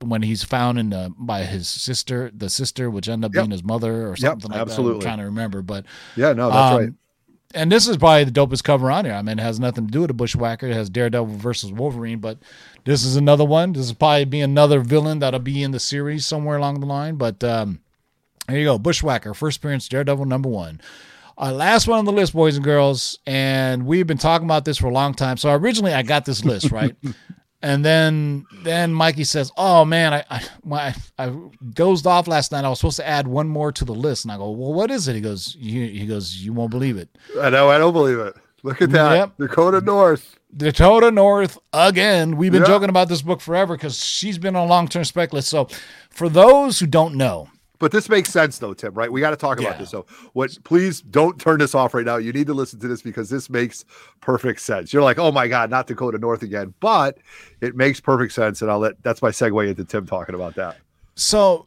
when 0.00 0.20
he's 0.22 0.42
found 0.42 0.80
in 0.80 0.90
the, 0.90 1.14
by 1.16 1.44
his 1.44 1.68
sister, 1.68 2.28
the 2.34 2.50
sister, 2.50 2.90
which 2.90 3.08
ended 3.08 3.30
up 3.30 3.34
Yep. 3.36 3.42
being 3.44 3.50
his 3.52 3.62
mother 3.62 4.10
or 4.10 4.16
something 4.16 4.50
like 4.50 4.58
that. 4.58 4.62
absolutely. 4.62 4.96
I'm 4.96 5.00
trying 5.02 5.18
to 5.18 5.24
remember, 5.26 5.62
but 5.62 5.86
yeah, 6.16 6.32
no, 6.32 6.50
that's 6.50 6.72
um, 6.72 6.76
right. 6.80 6.88
And 7.54 7.70
this 7.70 7.88
is 7.88 7.96
probably 7.96 8.24
the 8.24 8.30
dopest 8.32 8.64
cover 8.64 8.90
on 8.90 9.04
here. 9.04 9.14
I 9.14 9.22
mean, 9.22 9.38
it 9.38 9.42
has 9.42 9.60
nothing 9.60 9.86
to 9.86 9.90
do 9.92 10.02
with 10.02 10.10
a 10.10 10.14
Bushwhacker. 10.14 10.66
It 10.66 10.74
has 10.74 10.90
Daredevil 10.90 11.36
versus 11.36 11.72
Wolverine, 11.72 12.18
but 12.18 12.38
this 12.84 13.04
is 13.04 13.16
another 13.16 13.44
one. 13.44 13.72
This 13.72 13.86
is 13.86 13.92
probably 13.92 14.24
be 14.24 14.40
another 14.40 14.80
villain 14.80 15.20
that'll 15.20 15.40
be 15.40 15.62
in 15.62 15.70
the 15.70 15.80
series 15.80 16.26
somewhere 16.26 16.56
along 16.56 16.80
the 16.80 16.86
line. 16.86 17.16
But 17.16 17.42
um, 17.44 17.80
there 18.48 18.58
you 18.58 18.64
go, 18.64 18.78
Bushwhacker, 18.78 19.34
first 19.34 19.58
appearance, 19.58 19.88
Daredevil 19.88 20.26
number 20.26 20.48
one. 20.48 20.80
Uh, 21.36 21.52
last 21.52 21.88
one 21.88 21.98
on 21.98 22.04
the 22.04 22.12
list, 22.12 22.32
boys 22.32 22.56
and 22.56 22.64
girls, 22.64 23.18
and 23.26 23.86
we've 23.86 24.06
been 24.06 24.18
talking 24.18 24.46
about 24.46 24.64
this 24.64 24.78
for 24.78 24.86
a 24.86 24.92
long 24.92 25.14
time. 25.14 25.36
So 25.36 25.50
originally, 25.52 25.92
I 25.92 26.02
got 26.02 26.24
this 26.24 26.44
list 26.44 26.70
right, 26.70 26.94
and 27.64 27.84
then 27.84 28.44
then 28.62 28.92
Mikey 28.94 29.24
says, 29.24 29.50
"Oh 29.56 29.84
man, 29.84 30.12
I 30.14 30.24
I, 30.30 30.42
my, 30.64 30.94
I 31.18 31.32
dozed 31.72 32.06
off 32.06 32.28
last 32.28 32.52
night. 32.52 32.64
I 32.64 32.68
was 32.68 32.78
supposed 32.78 32.98
to 32.98 33.08
add 33.08 33.26
one 33.26 33.48
more 33.48 33.72
to 33.72 33.84
the 33.84 33.94
list." 33.94 34.24
And 34.26 34.32
I 34.32 34.36
go, 34.36 34.50
"Well, 34.50 34.72
what 34.74 34.90
is 34.90 35.08
it?" 35.08 35.14
He 35.14 35.20
goes, 35.20 35.56
"You 35.58 35.86
he 35.88 36.06
goes, 36.06 36.36
you 36.36 36.52
won't 36.52 36.70
believe 36.70 36.96
it." 36.98 37.08
I 37.40 37.48
know, 37.50 37.70
I 37.70 37.78
don't 37.78 37.92
believe 37.94 38.18
it. 38.18 38.34
Look 38.62 38.80
at 38.82 38.90
that. 38.90 39.14
Yep. 39.16 39.32
Dakota 39.38 39.80
North. 39.80 40.38
Dakota 40.56 41.10
North 41.10 41.58
again. 41.72 42.36
We've 42.36 42.52
been 42.52 42.62
Yeah. 42.62 42.68
joking 42.68 42.88
about 42.88 43.08
this 43.08 43.22
book 43.22 43.40
forever 43.40 43.74
because 43.76 44.02
she's 44.02 44.38
been 44.38 44.54
on 44.56 44.68
long 44.68 44.86
term 44.88 45.04
spec 45.04 45.32
list. 45.32 45.48
So, 45.48 45.68
for 46.10 46.28
those 46.28 46.78
who 46.78 46.86
don't 46.86 47.14
know, 47.16 47.48
But 47.80 47.90
this 47.92 48.08
makes 48.08 48.30
sense 48.30 48.58
though, 48.58 48.72
Tim, 48.72 48.94
right? 48.94 49.10
We 49.10 49.20
got 49.20 49.30
to 49.30 49.36
talk 49.36 49.60
Yeah. 49.60 49.66
about 49.68 49.78
this. 49.80 49.90
So 49.90 50.06
what 50.32 50.56
please 50.64 51.00
don't 51.02 51.38
turn 51.40 51.58
this 51.58 51.74
off 51.74 51.92
right 51.94 52.04
now. 52.04 52.16
You 52.16 52.32
need 52.32 52.46
to 52.46 52.54
listen 52.54 52.78
to 52.80 52.88
this 52.88 53.02
because 53.02 53.28
this 53.30 53.50
makes 53.50 53.84
perfect 54.20 54.60
sense. 54.60 54.92
You're 54.92 55.02
like, 55.02 55.18
oh 55.18 55.32
my 55.32 55.48
God, 55.48 55.70
not 55.70 55.86
Dakota 55.86 56.18
North 56.18 56.42
again. 56.42 56.72
But 56.80 57.18
it 57.60 57.74
makes 57.76 58.00
perfect 58.00 58.32
sense. 58.32 58.62
And 58.62 58.70
I'll 58.70 58.78
let 58.78 59.02
that's 59.02 59.20
my 59.22 59.30
segue 59.30 59.68
into 59.68 59.84
Tim 59.84 60.06
talking 60.06 60.34
about 60.34 60.54
that. 60.54 60.76
so 61.16 61.66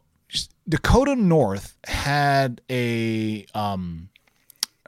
Dakota 0.68 1.14
North 1.16 1.76
had 1.86 2.60
a 2.70 3.46
um, 3.54 4.08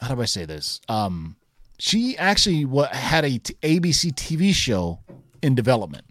how 0.01 0.15
do 0.15 0.21
I 0.23 0.27
say 0.27 0.45
this? 0.45 0.81
Um, 0.89 1.37
she 1.79 2.17
actually 2.19 2.65
wa 2.67 2.87
had 2.89 3.25
a 3.25 3.39
t- 3.39 3.55
ABC 3.63 4.13
TV 4.15 4.53
show 4.55 4.99
in 5.43 5.55
development 5.55 6.05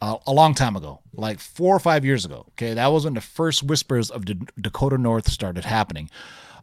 uh, 0.00 0.16
a 0.26 0.32
long 0.32 0.54
time 0.54 0.76
ago, 0.76 1.00
like 1.12 1.38
four 1.38 1.74
or 1.74 1.80
five 1.80 2.04
years 2.04 2.24
ago. 2.24 2.46
Okay, 2.50 2.74
that 2.74 2.88
was 2.88 3.04
when 3.04 3.14
the 3.14 3.20
first 3.20 3.62
whispers 3.62 4.10
of 4.10 4.24
D- 4.24 4.38
Dakota 4.60 4.98
North 4.98 5.30
started 5.30 5.64
happening. 5.64 6.10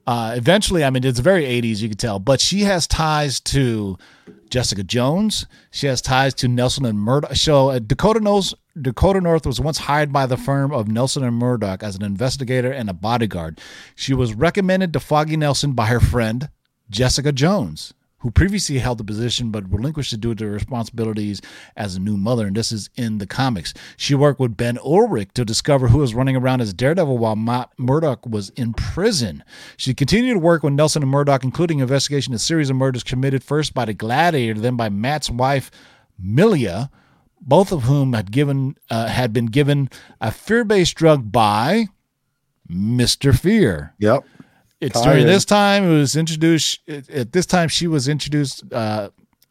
Uh, 0.06 0.34
eventually, 0.36 0.84
I 0.84 0.89
mean, 0.89 1.06
it's 1.06 1.19
very 1.19 1.46
80s, 1.46 1.80
you 1.80 1.88
can 1.88 1.98
tell, 1.98 2.19
but 2.19 2.41
she 2.41 2.62
has 2.62 2.88
ties 2.88 3.39
to 3.41 3.98
Jessica 4.50 4.84
Jones. 4.84 5.46
She 5.72 5.88
has 5.88 6.02
ties 6.02 6.34
to 6.36 6.50
Nelson 6.50 6.86
and 6.86 7.00
Murdock. 7.00 7.36
So 7.36 7.69
uh, 7.69 7.80
Dakota 7.80 8.19
knows 8.19 8.54
Dakota 8.80 9.22
North 9.22 9.46
was 9.46 9.62
once 9.62 9.78
hired 9.78 10.12
by 10.12 10.26
the 10.26 10.36
firm 10.36 10.74
of 10.74 10.88
Nelson 10.89 11.24
and 11.24 11.38
Murdock 11.38 11.84
as 11.84 11.96
an 11.96 12.04
investigator 12.04 12.72
and 12.72 12.89
a 12.89 12.93
bodyguard. 12.93 13.62
She 13.96 14.13
was 14.13 14.34
recommended 14.34 14.91
to 14.93 15.00
Foggy 15.00 15.38
Nelson 15.38 15.72
by 15.72 15.86
her 15.86 16.00
friend 16.02 16.50
Jessica 16.89 17.32
Jones, 17.32 17.93
who 18.24 18.32
previously 18.32 18.80
held 18.80 18.98
the 18.98 19.04
position 19.04 19.52
but 19.52 19.72
relinquished 19.72 20.14
it 20.14 20.22
due 20.22 20.34
to 20.34 20.48
responsibilities 20.48 21.42
as 21.76 21.96
a 21.96 22.00
new 22.00 22.18
mother. 22.18 22.48
And 22.48 22.56
this 22.56 22.72
is 22.72 22.90
in 22.96 23.20
the 23.20 23.28
comics. 23.28 23.74
She 23.98 24.16
worked 24.16 24.40
with 24.40 24.58
Ben 24.58 24.78
Urich 24.78 25.34
to 25.34 25.46
discover 25.46 25.90
who 25.90 26.00
was 26.00 26.16
running 26.16 26.36
around 26.36 26.62
as 26.62 26.74
Daredevil 26.74 27.18
while 27.18 27.36
Ma- 27.36 27.66
Murdock 27.78 28.26
was 28.26 28.50
in 28.52 28.74
prison. 28.74 29.44
She 29.78 29.94
continued 29.94 30.34
to 30.34 30.40
work 30.40 30.64
with 30.64 30.74
Nelson 30.74 31.04
and 31.04 31.12
Murdock, 31.12 31.44
including 31.44 31.80
investigation 31.80 32.34
of 32.34 32.38
a 32.38 32.40
series 32.40 32.70
of 32.70 32.78
murders 32.78 33.04
committed 33.04 33.44
first 33.44 33.74
by 33.74 33.86
the 33.86 33.94
Gladiator, 33.94 34.60
then 34.60 34.78
by 34.78 34.90
Matt's 34.90 35.30
wife, 35.30 35.70
Milla, 36.18 36.90
both 37.42 37.74
of 37.74 37.84
whom 37.84 38.14
had 38.14 38.32
given 38.32 38.78
uh, 38.90 39.08
had 39.08 39.34
been 39.34 39.48
given 39.48 39.90
a 40.22 40.32
fear-based 40.32 40.96
drug 40.96 41.30
by 41.30 41.88
Mister 42.70 43.34
Fear. 43.34 43.94
Yep. 44.00 44.24
It's 44.84 45.00
Tie 45.00 45.13
during 45.13 45.26
this 45.26 45.46
time 45.46 45.86
it 45.86 45.98
was 45.98 46.15
introduced. 46.15 46.82
At 46.89 47.32
this 47.32 47.46
time, 47.46 47.69
she 47.69 47.88
was 47.88 48.08
introduced. 48.08 48.63
Uh, 48.72 49.10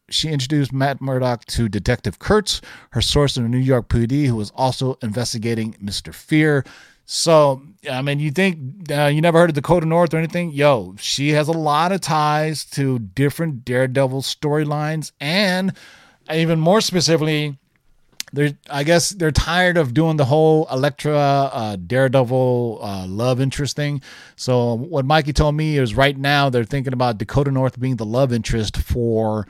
she 0.09 0.29
introduced 0.29 0.71
Matt 0.71 1.01
Murdock 1.01 1.45
to 1.45 1.67
Detective 1.67 2.19
Kurtz, 2.19 2.61
her 2.91 3.01
source 3.01 3.35
in 3.35 3.43
the 3.43 3.49
New 3.49 3.57
York 3.57 3.89
PD, 3.89 4.27
who 4.27 4.35
was 4.35 4.51
also 4.51 4.97
investigating 5.01 5.75
Mister 5.79 6.13
Fear. 6.13 6.63
So, 7.05 7.63
I 7.91 8.01
mean, 8.01 8.19
you 8.19 8.31
think 8.31 8.91
uh, 8.91 9.05
you 9.05 9.21
never 9.21 9.39
heard 9.39 9.49
of 9.49 9.55
Dakota 9.55 9.85
North 9.85 10.13
or 10.13 10.17
anything? 10.17 10.51
Yo, 10.51 10.95
she 10.99 11.29
has 11.29 11.47
a 11.47 11.51
lot 11.51 11.91
of 11.91 11.99
ties 12.01 12.63
to 12.65 12.99
different 12.99 13.65
Daredevil 13.65 14.21
storylines, 14.21 15.11
and 15.19 15.73
even 16.31 16.59
more 16.59 16.79
specifically, 16.79 17.57
they're 18.33 18.51
I 18.69 18.83
guess 18.83 19.11
they're 19.11 19.31
tired 19.31 19.77
of 19.77 19.93
doing 19.93 20.17
the 20.17 20.25
whole 20.25 20.67
Elektra 20.69 21.15
uh, 21.15 21.75
Daredevil 21.75 22.79
uh, 22.81 23.05
love 23.07 23.39
interest 23.39 23.75
thing. 23.75 24.01
So 24.35 24.73
what 24.73 25.05
Mikey 25.05 25.33
told 25.33 25.55
me 25.55 25.77
is 25.77 25.95
right 25.95 26.17
now 26.17 26.49
they're 26.49 26.63
thinking 26.63 26.93
about 26.93 27.19
Dakota 27.19 27.51
North 27.51 27.79
being 27.79 27.95
the 27.95 28.05
love 28.05 28.33
interest 28.33 28.77
for 28.77 29.47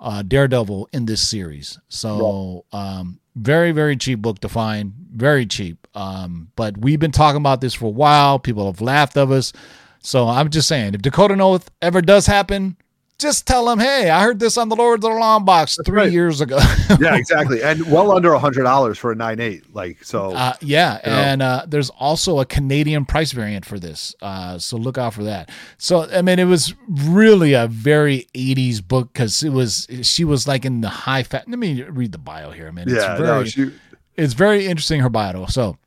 uh, 0.00 0.22
Daredevil 0.22 0.88
in 0.92 1.06
this 1.06 1.20
series. 1.26 1.78
So 1.88 2.64
um, 2.72 3.20
very 3.36 3.70
very 3.70 3.96
cheap 3.96 4.18
book 4.20 4.40
to 4.40 4.48
find, 4.48 4.92
very 5.12 5.46
cheap. 5.46 5.86
Um, 5.94 6.50
but 6.56 6.76
we've 6.76 7.00
been 7.00 7.12
talking 7.12 7.40
about 7.40 7.60
this 7.60 7.74
for 7.74 7.86
a 7.86 7.90
while. 7.90 8.40
People 8.40 8.66
have 8.66 8.80
laughed 8.80 9.16
of 9.16 9.30
us. 9.30 9.52
So 10.00 10.28
I'm 10.28 10.50
just 10.50 10.68
saying, 10.68 10.94
if 10.94 11.00
Dakota 11.00 11.34
North 11.34 11.70
ever 11.80 12.02
does 12.02 12.26
happen, 12.26 12.76
just 13.18 13.46
tell 13.46 13.66
them, 13.66 13.78
hey, 13.78 14.10
I 14.10 14.22
heard 14.22 14.38
this 14.38 14.58
on 14.58 14.68
the 14.68 14.76
Lord 14.76 14.98
of 14.98 15.00
the 15.02 15.08
Long 15.08 15.44
Box 15.44 15.78
three 15.84 15.96
right. 15.96 16.12
years 16.12 16.40
ago. 16.40 16.58
Yeah, 17.00 17.16
exactly. 17.16 17.62
and 17.62 17.90
well 17.90 18.12
under 18.12 18.34
a 18.34 18.38
hundred 18.38 18.64
dollars 18.64 18.98
for 18.98 19.10
a 19.10 19.14
nine 19.14 19.40
eight. 19.40 19.74
Like 19.74 20.04
so 20.04 20.32
Uh, 20.32 20.52
yeah, 20.60 21.00
and 21.02 21.42
uh, 21.42 21.64
there's 21.66 21.90
also 21.90 22.38
a 22.40 22.44
Canadian 22.44 23.04
price 23.04 23.32
variant 23.32 23.64
for 23.64 23.78
this, 23.78 24.14
uh, 24.22 24.58
so 24.58 24.76
look 24.76 24.98
out 24.98 25.14
for 25.14 25.24
that. 25.24 25.50
So 25.78 26.08
I 26.10 26.22
mean, 26.22 26.38
it 26.38 26.44
was 26.44 26.74
really 26.88 27.54
a 27.54 27.66
very 27.66 28.28
'80s 28.34 28.86
book 28.86 29.12
because 29.12 29.42
it 29.42 29.50
was 29.50 29.88
she 30.02 30.24
was 30.24 30.46
like 30.46 30.64
in 30.64 30.82
the 30.82 30.88
high 30.88 31.22
fat. 31.22 31.48
Let 31.48 31.58
me 31.58 31.82
read 31.82 32.12
the 32.12 32.18
bio 32.18 32.50
here. 32.50 32.68
I 32.68 32.70
mean, 32.70 32.88
it's 32.88 32.96
yeah, 32.96 33.16
very, 33.16 33.26
no, 33.26 33.44
she, 33.44 33.72
it's 34.16 34.34
very 34.34 34.66
interesting 34.66 35.00
her 35.00 35.08
bio. 35.08 35.46
So 35.46 35.78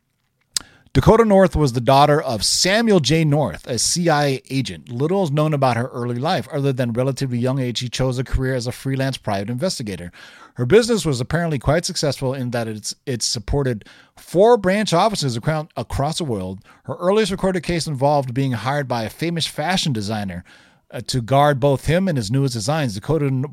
Dakota 0.98 1.26
North 1.26 1.56
was 1.56 1.74
the 1.74 1.80
daughter 1.80 2.20
of 2.20 2.44
Samuel 2.44 3.00
J. 3.00 3.24
North, 3.24 3.68
a 3.68 3.78
CIA 3.78 4.42
agent. 4.50 4.90
Little 4.90 5.22
is 5.22 5.30
known 5.30 5.54
about 5.54 5.78
her 5.78 5.90
early 5.90 6.18
life, 6.18 6.48
other 6.52 6.74
than 6.74 6.92
relatively 6.92 7.38
young 7.38 7.60
age 7.60 7.78
she 7.78 7.88
chose 7.88 8.18
a 8.18 8.24
career 8.24 8.56
as 8.56 8.66
a 8.66 8.72
freelance 8.72 9.16
private 9.16 9.48
investigator. 9.48 10.12
Her 10.56 10.66
business 10.66 11.06
was 11.06 11.22
apparently 11.22 11.60
quite 11.60 11.86
successful 11.86 12.34
in 12.34 12.50
that 12.50 12.68
it's 12.68 12.96
it 13.06 13.22
supported 13.22 13.86
four 14.16 14.58
branch 14.58 14.92
offices 14.92 15.38
across, 15.38 15.68
across 15.78 16.18
the 16.18 16.24
world. 16.24 16.66
Her 16.86 16.96
earliest 16.96 17.32
recorded 17.32 17.62
case 17.62 17.86
involved 17.86 18.34
being 18.34 18.54
hired 18.54 18.88
by 18.88 19.04
a 19.04 19.10
famous 19.12 19.46
fashion 19.46 19.94
designer 19.94 20.44
uh, 20.90 21.02
to 21.02 21.22
guard 21.22 21.60
both 21.60 21.86
him 21.86 22.08
and 22.08 22.18
his 22.18 22.32
newest 22.32 22.56
designs. 22.56 22.96
Dakota 22.96 23.52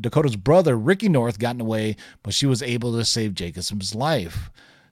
Dakota's 0.00 0.36
brother 0.36 0.78
Ricky 0.78 1.10
North 1.10 1.38
got 1.38 1.50
in 1.50 1.58
the 1.58 1.64
way, 1.64 1.96
but 2.22 2.32
she 2.32 2.46
was 2.46 2.62
able 2.62 2.96
to 2.96 3.04
save 3.04 3.34
Jacobson's 3.34 3.94
life. 3.94 4.50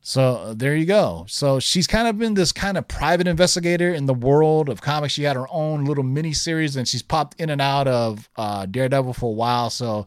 So 0.09 0.37
uh, 0.37 0.55
there 0.55 0.77
you 0.77 0.87
go. 0.87 1.25
So 1.29 1.59
she's 1.59 1.89
kind 1.89 2.07
of 2.07 2.17
been 2.17 2.35
this 2.35 2.53
kind 2.53 2.79
of 2.79 2.87
private 2.87 3.27
investigator 3.27 3.93
in 3.93 4.07
the 4.07 4.15
world 4.15 4.69
of 4.69 4.81
comics. 4.81 5.13
She 5.13 5.25
had 5.25 5.35
her 5.35 5.49
own 5.51 5.85
little 5.85 6.05
mini 6.05 6.33
series, 6.33 6.77
and 6.77 6.87
she's 6.87 7.03
popped 7.03 7.41
in 7.41 7.51
and 7.51 7.61
out 7.61 7.89
of 7.89 8.31
uh, 8.37 8.67
Daredevil 8.67 9.15
for 9.15 9.27
a 9.27 9.35
while. 9.35 9.69
So 9.69 10.07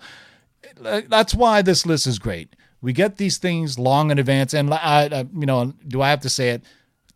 uh, 0.86 1.02
that's 1.10 1.36
why 1.36 1.62
this 1.64 1.86
list 1.86 2.08
is 2.08 2.18
great. 2.18 2.56
We 2.82 2.94
get 2.94 3.18
these 3.18 3.40
things 3.40 3.78
long 3.78 4.10
in 4.10 4.20
advance, 4.20 4.54
and 4.54 4.74
I, 4.74 5.10
I, 5.12 5.26
you 5.36 5.46
know, 5.46 5.74
do 5.86 6.02
I 6.02 6.12
have 6.12 6.22
to 6.22 6.30
say 6.30 6.52
it? 6.52 6.64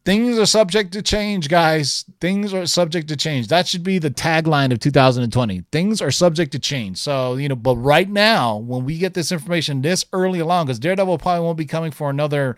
Things 0.05 0.37
are 0.37 0.45
subject 0.45 0.91
to 0.93 1.01
change, 1.01 1.47
guys. 1.47 2.03
Things 2.19 2.53
are 2.53 2.65
subject 2.65 3.07
to 3.07 3.15
change. 3.15 3.47
That 3.47 3.67
should 3.67 3.83
be 3.83 3.99
the 3.99 4.11
tagline 4.11 4.73
of 4.73 4.79
2020. 4.79 5.63
Things 5.71 6.01
are 6.01 6.11
subject 6.11 6.51
to 6.51 6.59
change. 6.59 6.97
So, 6.97 7.35
you 7.35 7.47
know, 7.47 7.55
but 7.55 7.77
right 7.77 8.09
now, 8.09 8.57
when 8.57 8.83
we 8.83 8.97
get 8.97 9.13
this 9.13 9.31
information 9.31 9.81
this 9.81 10.05
early 10.11 10.39
along, 10.39 10.65
because 10.65 10.79
Daredevil 10.79 11.19
probably 11.19 11.45
won't 11.45 11.57
be 11.57 11.65
coming 11.65 11.91
for 11.91 12.09
another 12.09 12.57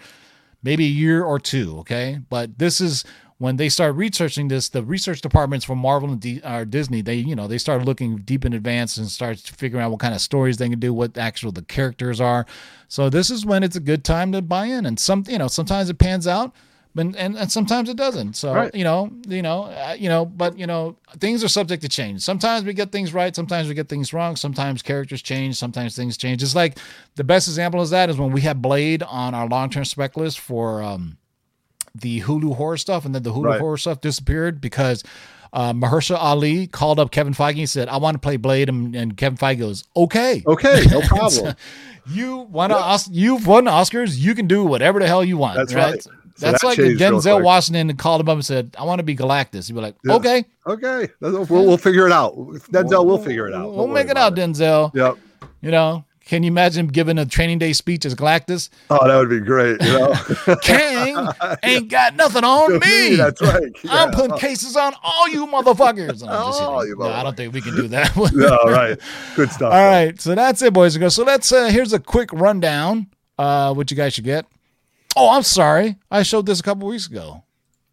maybe 0.63 0.86
a 0.86 0.89
year 0.89 1.23
or 1.23 1.39
two, 1.39 1.77
okay? 1.81 2.19
But 2.29 2.58
this 2.58 2.81
is 2.81 3.05
when 3.38 3.58
they 3.58 3.69
start 3.69 3.93
researching 3.93 4.47
this, 4.47 4.69
the 4.69 4.81
research 4.81 5.21
departments 5.21 5.63
from 5.65 5.77
Marvel 5.77 6.10
and 6.10 6.19
D, 6.19 6.41
Disney, 6.69 7.01
they, 7.03 7.15
you 7.17 7.36
know, 7.36 7.47
they 7.47 7.60
start 7.60 7.86
looking 7.86 8.17
deep 8.17 8.45
in 8.45 8.53
advance 8.53 8.97
and 8.97 9.08
start 9.08 9.38
figuring 9.38 9.86
out 9.86 9.91
what 9.91 9.99
kind 9.99 10.15
of 10.15 10.21
stories 10.21 10.58
they 10.58 10.69
can 10.69 10.79
do, 10.79 10.91
what 10.95 11.15
actual 11.15 11.51
the 11.51 11.62
characters 11.62 12.19
are. 12.19 12.47
So 12.88 13.12
this 13.12 13.29
is 13.29 13.45
when 13.45 13.62
it's 13.62 13.75
a 13.75 13.81
good 13.81 14.03
time 14.03 14.31
to 14.31 14.41
buy 14.41 14.65
in. 14.65 14.88
And 14.88 14.99
some, 14.99 15.25
you 15.27 15.38
know, 15.38 15.47
sometimes 15.47 15.91
it 15.91 15.99
pans 15.99 16.25
out 16.25 16.55
but 16.95 17.08
and, 17.17 17.38
and 17.38 17.51
sometimes 17.51 17.89
it 17.89 17.97
doesn't. 17.97 18.36
So 18.38 18.53
Right. 18.53 18.73
you 18.73 18.84
know, 18.86 19.12
you 19.27 19.41
know, 19.41 19.63
uh, 19.65 19.95
you 19.99 20.08
know, 20.10 20.25
but 20.25 20.58
you 20.58 20.65
know, 20.65 20.95
things 21.19 21.43
are 21.43 21.47
subject 21.49 21.81
to 21.84 21.89
change. 21.89 22.21
Sometimes 22.21 22.63
we 22.65 22.73
get 22.73 22.91
things 22.91 23.13
right, 23.13 23.36
sometimes 23.36 23.67
we 23.67 23.73
get 23.75 23.89
things 23.89 24.13
wrong. 24.13 24.36
Sometimes 24.38 24.81
characters 24.81 25.21
change, 25.21 25.55
sometimes 25.58 25.95
things 25.95 26.15
change. 26.17 26.41
It's 26.41 26.55
like 26.55 26.77
the 27.15 27.23
best 27.23 27.47
example 27.47 27.81
of 27.81 27.89
that 27.89 28.10
is 28.10 28.17
when 28.17 28.31
we 28.31 28.41
had 28.41 28.62
Blade 28.62 29.03
on 29.03 29.36
our 29.36 29.47
long 29.47 29.69
term 29.69 29.86
spec 29.86 30.15
list 30.17 30.39
for 30.39 30.81
um, 30.81 31.17
the 31.93 32.21
Hulu 32.21 32.55
horror 32.55 32.77
stuff, 32.77 33.05
and 33.05 33.13
then 33.13 33.23
the 33.23 33.31
Hulu 33.34 33.45
Right. 33.45 33.60
horror 33.60 33.77
stuff 33.77 34.01
disappeared 34.01 34.62
because. 34.62 35.03
Uh, 35.53 35.71
Mahershala 35.71 36.17
Ali 36.19 36.67
called 36.67 36.99
up 36.99 37.12
Kevin 37.12 37.34
Feige 37.34 37.60
and 37.60 37.69
said, 37.69 37.88
"I 37.88 37.95
want 37.95 38.15
to 38.15 38.19
play 38.19 38.36
Blade," 38.36 38.67
and, 38.67 38.93
and 38.93 39.15
Kevin 39.15 39.38
Feige 39.38 39.60
goes, 39.60 39.86
"Okay, 39.95 40.43
okay, 40.45 40.84
no 40.91 40.99
problem. 41.08 41.55
you 42.12 42.39
won 42.39 42.71
a 42.71 42.75
Os- 42.75 43.08
you've 43.10 43.47
won 43.47 43.63
Oscars. 43.63 44.17
You 44.17 44.36
can 44.36 44.47
do 44.47 44.65
whatever 44.65 44.99
the 44.99 45.08
hell 45.08 45.23
you 45.23 45.38
want. 45.38 45.55
That's 45.55 45.73
right. 45.73 45.93
right. 45.93 46.08
So 46.37 46.47
That's 46.51 46.61
that 46.61 46.67
like 46.67 46.79
if 46.79 46.97
Denzel. 46.99 47.41
Washington 47.43 47.95
called 47.95 48.19
him 48.21 48.27
up 48.29 48.33
and 48.35 48.45
said, 48.45 48.75
"I 48.77 48.83
want 48.83 48.99
to 48.99 49.03
be 49.03 49.15
Galactus." 49.15 49.67
He'd 49.67 49.73
be 49.73 49.79
like, 49.81 49.95
Yeah. 50.03 50.15
"Okay, 50.15 50.43
okay. 50.67 51.07
We'll, 51.21 51.45
we'll 51.45 51.77
figure 51.77 52.05
it 52.07 52.11
out. 52.11 52.35
Denzel 52.35 53.05
We'll, 53.05 53.17
figure 53.17 53.47
it 53.47 53.53
out. 53.53 53.69
We'll 53.71 53.85
Don't 53.85 53.93
make 53.93 54.09
it 54.09 54.17
out, 54.17 54.33
about 54.33 54.39
Denzel." 54.49 54.93
Yep. 54.93 55.17
You 55.61 55.71
know, 55.71 56.03
can 56.25 56.43
you 56.43 56.47
imagine 56.49 56.87
him 56.87 56.91
giving 56.91 57.17
a 57.19 57.25
training 57.25 57.59
day 57.59 57.71
speech 57.71 58.03
as 58.05 58.15
Galactus? 58.15 58.69
Oh, 58.89 59.07
that 59.07 59.15
would 59.15 59.29
be 59.29 59.39
great. 59.39 59.81
You 59.81 59.93
know? 59.93 60.55
Kang 60.61 61.29
ain't 61.63 61.87
got 61.89 62.15
nothing 62.15 62.43
on 62.43 62.79
me. 62.79 63.15
That's 63.15 63.41
right. 63.41 63.61
I'm 63.89 64.09
Yeah. 64.09 64.11
putting 64.13 64.37
cases 64.37 64.75
on 64.75 64.93
all 65.03 65.29
you 65.29 65.47
motherfuckers. 65.47 66.21
I'm 66.21 66.29
All 66.29 66.85
you 66.85 66.97
No, 66.97 67.05
I 67.07 67.23
don't 67.23 67.37
think 67.37 67.53
we 67.53 67.61
can 67.61 67.75
do 67.75 67.87
that. 67.87 68.13
No, 68.33 68.57
right. 68.65 68.97
Good 69.37 69.51
stuff. 69.51 69.71
All 69.73 69.85
right, 69.87 70.19
so 70.19 70.35
that's 70.35 70.61
it, 70.61 70.73
boys 70.73 70.95
and 70.95 71.01
girls. 71.01 71.15
So 71.15 71.23
let's 71.23 71.49
uh 71.51 71.67
here's 71.69 71.93
a 71.93 71.99
quick 71.99 72.33
rundown. 72.33 73.07
Uh 73.39 73.73
what 73.73 73.89
you 73.89 73.95
guys 73.97 74.13
should 74.13 74.25
get. 74.25 74.45
Oh, 75.15 75.30
I'm 75.30 75.43
sorry. 75.43 75.97
I 76.12 76.23
showed 76.23 76.45
this 76.45 76.60
a 76.60 76.63
couple 76.63 76.88
weeks 76.88 77.08
ago. 77.08 77.43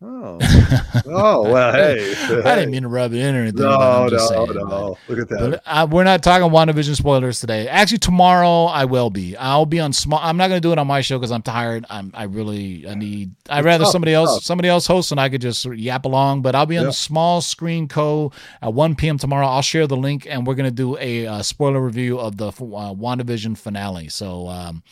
Oh, 0.04 0.38
oh 1.06 1.42
well, 1.42 1.72
hey, 1.72 2.12
I 2.44 2.56
didn't 2.56 2.72
mean 2.72 2.82
to 2.82 2.88
rub 2.88 3.12
it 3.12 3.18
in 3.18 3.36
or 3.36 3.42
anything. 3.42 3.62
No, 3.62 4.08
no, 4.08 4.18
saying, 4.18 4.52
no. 4.52 4.98
Look 5.06 5.20
at 5.20 5.28
that. 5.28 5.62
uh, 5.64 5.86
we're 5.88 6.02
not 6.02 6.24
talking 6.24 6.48
WandaVision 6.48 6.96
spoilers 6.96 7.38
today. 7.38 7.68
Actually, 7.68 7.98
tomorrow 7.98 8.64
I 8.64 8.84
will 8.84 9.10
be. 9.10 9.36
I'll 9.36 9.64
be 9.64 9.78
on 9.78 9.92
small. 9.92 10.18
I'm 10.20 10.36
not 10.36 10.48
going 10.48 10.60
to 10.60 10.66
do 10.66 10.72
it 10.72 10.78
on 10.78 10.88
my 10.88 11.02
show 11.02 11.18
because 11.18 11.30
I'm 11.30 11.42
tired. 11.42 11.86
I'm. 11.88 12.10
I 12.14 12.24
really. 12.24 12.88
I 12.88 12.94
need. 12.94 13.36
I'd 13.48 13.64
rather 13.64 13.84
tough, 13.84 13.92
somebody 13.92 14.12
else. 14.12 14.34
tough. 14.34 14.42
Somebody 14.42 14.68
else 14.68 14.88
hosts 14.88 15.12
and 15.12 15.20
I 15.20 15.28
could 15.28 15.40
just 15.40 15.64
yap 15.66 16.04
along. 16.04 16.42
But 16.42 16.56
I'll 16.56 16.66
be 16.66 16.78
on 16.78 16.86
the 16.86 16.92
small 16.92 17.40
screen 17.40 17.86
co 17.86 18.32
at 18.60 18.74
1 18.74 18.96
p.m. 18.96 19.18
tomorrow. 19.18 19.46
I'll 19.46 19.62
share 19.62 19.86
the 19.86 19.96
link 19.96 20.26
and 20.28 20.44
we're 20.44 20.56
going 20.56 20.68
to 20.68 20.74
do 20.74 20.98
a 20.98 21.28
uh, 21.28 21.42
spoiler 21.42 21.80
review 21.80 22.18
of 22.18 22.38
the 22.38 22.48
uh, 22.48 22.50
WandaVision 22.52 23.56
finale. 23.56 24.08
So. 24.08 24.48
Um, 24.48 24.82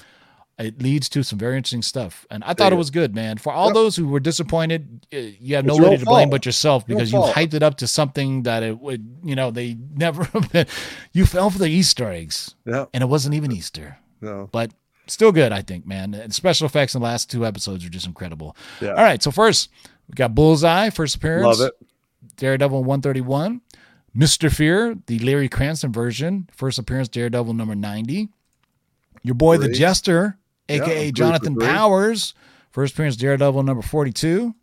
it 0.60 0.80
leads 0.82 1.08
to 1.10 1.22
some 1.22 1.38
very 1.38 1.56
interesting 1.56 1.82
stuff, 1.82 2.26
and 2.30 2.44
I 2.44 2.54
thought 2.54 2.70
Yeah. 2.70 2.74
it 2.76 2.78
was 2.78 2.90
good, 2.90 3.14
man. 3.14 3.38
For 3.38 3.52
all 3.52 3.66
Yep. 3.68 3.74
those 3.74 3.96
who 3.96 4.06
were 4.06 4.20
disappointed, 4.20 5.06
uh, 5.12 5.16
you 5.16 5.56
have 5.56 5.64
It's 5.66 5.74
your 5.76 5.82
nobody 5.86 5.98
to 5.98 6.04
blame 6.04 6.30
but 6.30 6.44
yourself 6.46 6.84
Your 6.86 6.96
because 6.98 7.12
you 7.12 7.18
hyped 7.20 7.54
it 7.54 7.62
up 7.62 7.76
to 7.78 7.86
something 7.86 8.42
that 8.44 8.62
it 8.62 8.78
would, 8.80 9.04
you 9.24 9.34
know, 9.34 9.50
they 9.50 9.76
never. 9.94 10.28
you 11.12 11.26
fell 11.26 11.50
for 11.50 11.58
the 11.58 11.68
Easter 11.68 12.10
eggs, 12.10 12.54
Yeah, 12.66 12.84
and 12.94 13.02
it 13.02 13.06
wasn't 13.08 13.34
even 13.34 13.50
Easter, 13.52 13.98
no, 14.20 14.48
but 14.52 14.70
still 15.06 15.32
good, 15.32 15.50
I 15.52 15.62
think, 15.62 15.86
man. 15.86 16.14
And 16.14 16.32
special 16.34 16.66
effects 16.66 16.94
in 16.94 17.00
the 17.00 17.04
last 17.06 17.30
two 17.30 17.44
episodes 17.46 17.84
are 17.84 17.88
just 17.90 18.06
incredible. 18.06 18.56
yeah, 18.80 18.90
All 18.90 19.02
right, 19.02 19.22
so 19.22 19.30
first 19.30 19.70
we 20.08 20.14
got 20.14 20.34
Bullseye, 20.34 20.90
first 20.90 21.16
appearance. 21.16 21.58
love 21.58 21.68
it. 21.68 21.74
Daredevil 22.36 22.84
131. 22.84 23.60
Mr. 24.16 24.52
Fear, 24.52 24.96
the 25.06 25.18
Larry 25.20 25.48
Cranston 25.48 25.92
version, 25.92 26.48
first 26.52 26.78
appearance, 26.78 27.08
Daredevil 27.08 27.54
number 27.54 27.74
90. 27.76 28.28
Your 29.22 29.34
boy, 29.34 29.58
the 29.58 29.68
Jester, 29.68 30.36
aka 30.70 31.08
for 31.08 31.14
Jonathan. 31.14 31.56
Powers, 31.56 32.34
first 32.70 32.94
appearance, 32.94 33.16
Daredevil 33.16 33.62
number 33.62 33.82
42. 33.82 34.54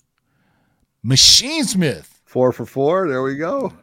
Machine 1.03 1.63
Smith, 1.63 2.21
Four 2.25 2.51
for 2.51 2.65
four. 2.65 3.07
There 3.07 3.23
we 3.23 3.35
go. 3.35 3.73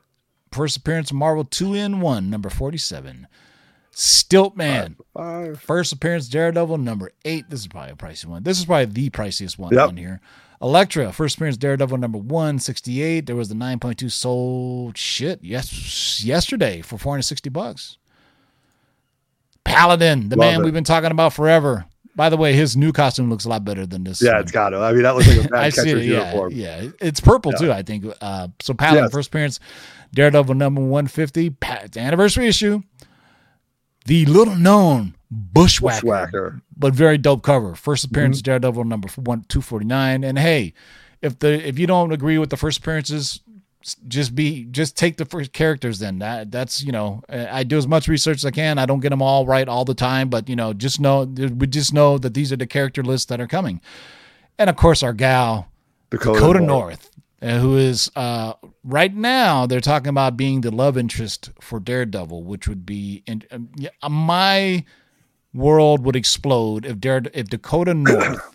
first 0.52 0.76
appearance, 0.76 1.12
Marvel 1.12 1.44
2 1.44 1.74
in 1.74 2.00
1, 2.00 2.28
number 2.30 2.50
47. 2.50 3.26
Stiltman, 3.92 4.96
Five. 5.14 5.60
First 5.60 5.92
appearance, 5.92 6.28
Daredevil 6.28 6.78
number 6.78 7.12
eight. 7.24 7.48
This 7.48 7.60
is 7.60 7.68
probably 7.68 7.92
a 7.92 7.94
pricey 7.94 8.26
one. 8.26 8.42
This 8.42 8.58
is 8.58 8.64
probably 8.64 8.86
the 8.86 9.08
priciest 9.10 9.56
one 9.56 9.72
Yep. 9.72 9.88
on 9.88 9.96
here. 9.96 10.20
Elektra, 10.60 11.12
first 11.12 11.36
appearance, 11.36 11.56
Daredevil 11.56 11.98
number 11.98 12.18
one 12.18 12.58
sixty-eight. 12.58 13.26
There 13.26 13.36
was 13.36 13.48
the 13.50 13.54
nine 13.54 13.78
point 13.78 13.98
two 14.00 14.08
sold 14.08 14.98
shit 14.98 15.38
yes 15.42 16.24
yesterday 16.24 16.80
for 16.82 16.98
four 16.98 17.12
hundred 17.12 17.22
sixty 17.22 17.50
bucks. 17.50 17.96
Paladin, 19.64 20.28
the 20.28 20.36
Love 20.36 20.52
man 20.52 20.60
it. 20.60 20.64
we've 20.64 20.74
been 20.74 20.84
talking 20.84 21.10
about 21.10 21.32
forever. 21.32 21.84
By 22.16 22.28
the 22.28 22.36
way, 22.36 22.52
his 22.52 22.76
new 22.76 22.92
costume 22.92 23.28
looks 23.28 23.44
a 23.44 23.48
lot 23.48 23.64
better 23.64 23.86
than 23.86 24.04
this. 24.04 24.22
Yeah, 24.22 24.32
one. 24.34 24.40
it's 24.42 24.52
got 24.52 24.70
to. 24.70 24.78
I 24.78 24.92
mean, 24.92 25.02
that 25.02 25.16
looks 25.16 25.26
like 25.28 25.44
a 25.46 25.48
bad 25.48 25.74
catcher's 25.74 25.86
it. 26.02 26.04
Yeah, 26.04 26.18
uniform. 26.30 26.52
yeah. 26.54 26.88
It's 27.00 27.20
purple 27.20 27.52
too. 27.52 27.72
I 27.72 27.82
think. 27.82 28.04
Uh, 28.20 28.48
so 28.62 28.72
Paladin 28.74 29.04
Yes. 29.04 29.12
first 29.12 29.28
appearance, 29.28 29.60
Daredevil 30.14 30.54
number 30.54 30.80
one 30.80 31.06
fifty. 31.08 31.50
Pa- 31.50 31.80
it's 31.84 31.96
anniversary 31.96 32.46
issue. 32.46 32.82
The 34.06 34.26
little 34.26 34.54
known 34.56 35.14
Bushwhacker, 35.30 36.00
Bushwhacker. 36.02 36.62
but 36.76 36.92
very 36.94 37.18
dope 37.18 37.42
cover. 37.42 37.74
First 37.74 38.04
appearance, 38.04 38.38
Mm-hmm. 38.38 38.44
Daredevil 38.44 38.84
number 38.84 39.08
one 39.16 39.44
two 39.48 39.60
forty 39.60 39.86
nine. 39.86 40.22
And 40.24 40.38
hey, 40.38 40.74
if 41.22 41.38
the 41.38 41.66
if 41.66 41.78
you 41.78 41.86
don't 41.86 42.12
agree 42.12 42.38
with 42.38 42.50
the 42.50 42.56
first 42.56 42.78
appearances, 42.78 43.40
just 44.08 44.34
be 44.34 44.64
just 44.66 44.96
take 44.96 45.16
the 45.16 45.24
first 45.24 45.52
characters. 45.52 45.98
Then 45.98 46.18
that 46.18 46.50
that's 46.50 46.82
you 46.82 46.92
know 46.92 47.22
I 47.28 47.64
do 47.64 47.76
as 47.76 47.86
much 47.86 48.08
research 48.08 48.38
as 48.38 48.44
I 48.44 48.50
can. 48.50 48.78
I 48.78 48.86
don't 48.86 49.00
get 49.00 49.10
them 49.10 49.22
all 49.22 49.46
right 49.46 49.68
all 49.68 49.84
the 49.84 49.94
time, 49.94 50.28
but 50.28 50.48
you 50.48 50.56
know 50.56 50.72
just 50.72 51.00
know 51.00 51.24
we 51.24 51.66
just 51.66 51.92
know 51.92 52.18
that 52.18 52.34
these 52.34 52.52
are 52.52 52.56
the 52.56 52.66
character 52.66 53.02
lists 53.02 53.26
that 53.26 53.40
are 53.40 53.46
coming. 53.46 53.80
And 54.58 54.70
of 54.70 54.76
course, 54.76 55.02
our 55.02 55.12
gal 55.12 55.68
Dakota, 56.10 56.38
Dakota 56.38 56.60
North. 56.60 57.10
Uh, 57.42 57.58
who 57.58 57.76
is 57.76 58.10
uh, 58.16 58.54
right 58.84 59.14
now 59.14 59.66
they're 59.66 59.80
talking 59.80 60.08
about 60.08 60.34
being 60.34 60.62
the 60.62 60.70
love 60.70 60.96
interest 60.96 61.50
for 61.60 61.78
Daredevil, 61.78 62.42
which 62.42 62.66
would 62.66 62.86
be 62.86 63.22
in, 63.26 63.42
yeah, 63.76 63.90
my 64.08 64.84
world 65.52 66.04
would 66.06 66.16
explode 66.16 66.86
if 66.86 66.98
Dare 67.00 67.22
if 67.34 67.48
Dakota 67.48 67.92
North 67.92 68.53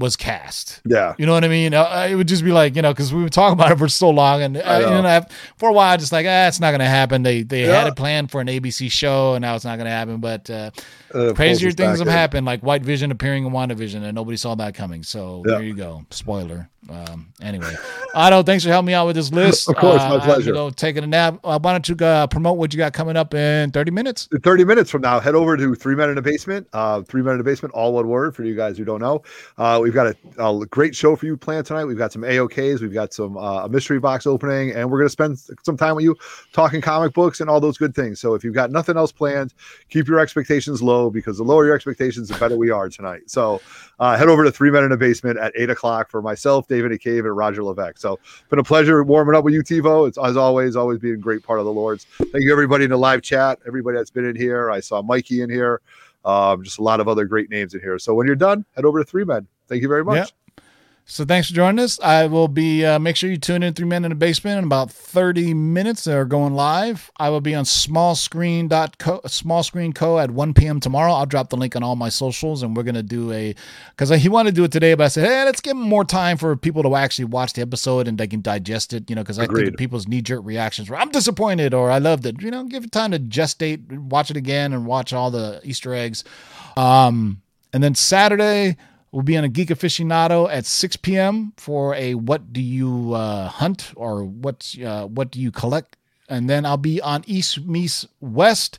was 0.00 0.16
cast. 0.16 0.80
Yeah. 0.84 1.14
You 1.18 1.26
know 1.26 1.32
what 1.34 1.44
I 1.44 1.48
mean? 1.48 1.72
Uh, 1.74 2.08
it 2.10 2.16
would 2.16 2.26
just 2.26 2.42
be 2.44 2.50
like 2.50 2.74
you 2.74 2.82
know 2.82 2.92
because 2.92 3.14
we 3.14 3.22
were 3.22 3.28
talking 3.28 3.52
about 3.52 3.70
it 3.70 3.78
for 3.78 3.88
so 3.88 4.10
long, 4.10 4.42
and 4.42 4.56
uh, 4.56 4.62
I 4.64 4.78
know. 4.80 4.96
you 4.96 5.02
know, 5.02 5.08
I- 5.08 5.26
for 5.56 5.68
a 5.68 5.72
while, 5.72 5.96
just 5.96 6.10
like 6.10 6.26
ah, 6.28 6.48
it's 6.48 6.58
not 6.58 6.70
going 6.72 6.80
to 6.80 6.86
happen. 6.86 7.22
They 7.22 7.42
they 7.44 7.60
had 7.60 7.68
Yeah. 7.84 7.88
it 7.88 7.96
planned 7.96 8.30
for 8.32 8.40
an 8.40 8.48
ABC 8.48 8.90
show, 8.90 9.34
and 9.34 9.42
now 9.42 9.54
it's 9.54 9.64
not 9.64 9.76
going 9.76 9.84
to 9.86 9.92
happen. 9.92 10.16
But 10.18 10.50
uh, 10.50 10.70
Uh, 11.14 11.32
crazier 11.34 11.70
things 11.70 11.98
have 12.00 12.08
in. 12.08 12.12
happened, 12.12 12.46
like 12.46 12.62
White 12.62 12.82
Vision 12.82 13.10
appearing 13.12 13.44
in 13.46 13.52
WandaVision, 13.52 14.02
and 14.02 14.14
nobody 14.14 14.36
saw 14.36 14.54
that 14.56 14.74
coming. 14.74 15.02
So 15.04 15.42
Yeah. 15.46 15.54
there 15.54 15.62
you 15.62 15.74
go. 15.74 16.04
Spoiler. 16.10 16.68
Um, 16.90 17.32
anyway, 17.40 17.74
Otto, 18.14 18.42
thanks 18.42 18.64
for 18.64 18.70
helping 18.70 18.86
me 18.88 18.94
out 18.94 19.06
with 19.06 19.14
this 19.14 19.30
list. 19.32 19.68
Of 19.68 19.76
course, 19.76 19.98
my 20.00 20.16
Uh, 20.16 20.24
pleasure. 20.24 20.52
Go 20.52 20.70
taking 20.70 21.04
a 21.04 21.06
nap. 21.06 21.38
Uh, 21.44 21.58
why 21.60 21.72
don't 21.72 21.88
you 21.88 21.94
uh, 22.04 22.26
promote 22.26 22.58
what 22.58 22.72
you 22.72 22.78
got 22.78 22.92
coming 22.92 23.16
up 23.16 23.32
in 23.32 23.70
30 23.70 23.90
minutes? 23.92 24.28
30 24.42 24.64
minutes 24.64 24.90
from 24.90 25.02
now, 25.02 25.20
head 25.20 25.34
over 25.36 25.56
to 25.56 25.74
Three 25.76 25.94
Men 25.94 26.10
in 26.10 26.18
a 26.18 26.22
Basement. 26.22 26.66
Uh, 26.72 27.02
Three 27.02 27.22
Men 27.22 27.34
in 27.34 27.40
a 27.40 27.44
Basement, 27.44 27.72
all 27.74 27.92
one 27.92 28.08
word 28.08 28.34
for 28.34 28.42
you 28.42 28.56
guys 28.56 28.76
who 28.76 28.84
don't 28.84 29.00
know. 29.00 29.22
Uh, 29.56 29.78
we've 29.82 29.94
got 29.94 30.08
a, 30.08 30.44
a 30.44 30.66
great 30.66 30.96
show 30.96 31.14
for 31.14 31.26
you 31.26 31.36
planned 31.36 31.66
tonight. 31.66 31.84
We've 31.84 31.96
got 31.98 32.12
some 32.12 32.22
AOKs, 32.22 32.80
we've 32.80 32.92
got 32.92 33.14
some 33.14 33.36
uh, 33.36 33.64
a 33.64 33.68
mystery 33.68 34.00
box 34.00 34.26
opening, 34.26 34.72
and 34.72 34.90
we're 34.90 34.98
going 34.98 35.06
to 35.08 35.12
spend 35.12 35.38
some 35.62 35.76
time 35.76 35.94
with 35.94 36.04
you 36.04 36.16
talking 36.52 36.80
comic 36.80 37.12
books 37.14 37.40
and 37.40 37.48
all 37.48 37.60
those 37.60 37.78
good 37.78 37.94
things. 37.94 38.18
So 38.20 38.34
if 38.34 38.42
you've 38.42 38.54
got 38.54 38.70
nothing 38.72 38.96
else 38.96 39.12
planned, 39.12 39.54
keep 39.90 40.08
your 40.08 40.18
expectations 40.18 40.82
low 40.82 41.10
because 41.10 41.36
the 41.38 41.44
lower 41.44 41.64
your 41.66 41.74
expectations, 41.76 42.28
the 42.28 42.38
better 42.38 42.56
we 42.56 42.70
are 42.70 42.88
tonight. 42.88 43.22
So 43.26 43.60
uh, 44.00 44.16
head 44.16 44.28
over 44.28 44.42
to 44.42 44.50
Three 44.50 44.70
Men 44.72 44.82
in 44.84 44.90
a 44.92 44.96
Basement 44.96 45.38
at 45.38 45.52
eight 45.54 45.70
o'clock 45.70 46.10
for 46.10 46.20
myself, 46.20 46.66
David 46.80 46.92
A. 46.92 46.98
Cave, 46.98 47.26
and 47.26 47.36
Roger 47.36 47.62
Levesque. 47.62 47.98
So 47.98 48.18
been 48.48 48.58
a 48.58 48.64
pleasure 48.64 49.02
warming 49.02 49.34
up 49.34 49.44
with 49.44 49.52
you, 49.52 49.62
TiVo. 49.62 50.08
It's 50.08 50.16
as 50.18 50.36
always, 50.36 50.76
always 50.76 50.98
being 50.98 51.14
a 51.14 51.18
great 51.18 51.42
part 51.42 51.58
of 51.58 51.66
the 51.66 51.72
Lord's. 51.72 52.04
Thank 52.04 52.44
you, 52.44 52.52
everybody 52.52 52.84
in 52.84 52.90
the 52.90 52.96
live 52.96 53.22
chat, 53.22 53.58
everybody 53.66 53.98
that's 53.98 54.10
been 54.10 54.24
in 54.24 54.34
here. 54.34 54.70
I 54.70 54.80
saw 54.80 55.02
Mikey 55.02 55.42
in 55.42 55.50
here, 55.50 55.82
um, 56.24 56.64
just 56.64 56.78
a 56.78 56.82
lot 56.82 57.00
of 57.00 57.08
other 57.08 57.26
great 57.26 57.50
names 57.50 57.74
in 57.74 57.80
here. 57.80 57.98
So 57.98 58.14
when 58.14 58.26
you're 58.26 58.36
done, 58.36 58.64
head 58.74 58.84
over 58.86 58.98
to 58.98 59.04
Three 59.04 59.24
Men. 59.24 59.46
Thank 59.68 59.82
you 59.82 59.88
very 59.88 60.04
much. 60.04 60.16
Yeah. 60.16 60.24
So 61.10 61.24
thanks 61.24 61.48
for 61.48 61.54
joining 61.54 61.82
us. 61.82 61.98
I 61.98 62.26
will 62.26 62.46
be 62.46 62.84
uh, 62.84 63.00
make 63.00 63.16
sure 63.16 63.28
you 63.28 63.36
tune 63.36 63.64
in 63.64 63.74
Three 63.74 63.84
Men 63.84 64.04
in 64.04 64.10
the 64.10 64.14
Basement 64.14 64.58
in 64.58 64.64
about 64.64 64.92
30 64.92 65.54
minutes. 65.54 66.04
They're 66.04 66.24
going 66.24 66.54
live. 66.54 67.10
I 67.16 67.30
will 67.30 67.40
be 67.40 67.52
on 67.52 67.64
smallscreen.co 67.64 69.22
small 69.26 69.64
screen 69.64 69.92
co 69.92 70.20
at 70.20 70.30
1 70.30 70.54
p.m. 70.54 70.78
tomorrow. 70.78 71.12
I'll 71.12 71.26
drop 71.26 71.50
the 71.50 71.56
link 71.56 71.74
on 71.74 71.82
all 71.82 71.96
my 71.96 72.10
socials 72.10 72.62
and 72.62 72.76
we're 72.76 72.84
gonna 72.84 73.02
do 73.02 73.32
a 73.32 73.56
because 73.96 74.10
he 74.22 74.28
wanted 74.28 74.50
to 74.50 74.54
do 74.54 74.62
it 74.62 74.70
today, 74.70 74.94
but 74.94 75.02
I 75.02 75.08
said, 75.08 75.26
hey, 75.26 75.44
let's 75.44 75.60
give 75.60 75.72
him 75.76 75.82
more 75.82 76.04
time 76.04 76.36
for 76.36 76.54
people 76.54 76.84
to 76.84 76.94
actually 76.94 77.24
watch 77.24 77.54
the 77.54 77.62
episode 77.62 78.06
and 78.06 78.16
they 78.16 78.28
can 78.28 78.40
digest 78.40 78.92
it, 78.92 79.10
you 79.10 79.16
know, 79.16 79.22
because 79.22 79.40
I 79.40 79.48
think 79.48 79.76
people's 79.76 80.06
knee-jerk 80.06 80.44
reactions 80.44 80.88
were 80.88 80.96
I'm 80.96 81.10
disappointed 81.10 81.74
or 81.74 81.90
I 81.90 81.98
loved 81.98 82.24
it. 82.24 82.40
You 82.40 82.52
know, 82.52 82.62
give 82.62 82.84
it 82.84 82.92
time 82.92 83.10
to 83.10 83.18
gestate, 83.18 83.90
watch 83.98 84.30
it 84.30 84.36
again 84.36 84.72
and 84.72 84.86
watch 84.86 85.12
all 85.12 85.32
the 85.32 85.60
Easter 85.64 85.92
eggs. 85.92 86.22
Um, 86.76 87.42
and 87.72 87.82
then 87.82 87.96
Saturday, 87.96 88.76
we'll 89.12 89.22
be 89.22 89.36
on 89.36 89.44
a 89.44 89.48
Geek 89.48 89.68
Aficionado 89.68 90.48
at 90.50 90.66
6 90.66 90.96
p.m. 90.96 91.52
for 91.56 91.94
a 91.94 92.14
What 92.14 92.52
Do 92.52 92.60
You 92.62 93.14
uh, 93.14 93.48
Hunt 93.48 93.92
or 93.96 94.24
What's 94.24 94.78
uh, 94.78 95.06
What 95.06 95.30
Do 95.30 95.40
You 95.40 95.50
Collect? 95.50 95.96
And 96.28 96.48
then 96.48 96.64
I'll 96.64 96.76
be 96.76 97.00
on 97.00 97.24
East 97.26 97.60
Meets 97.66 98.06
West 98.20 98.78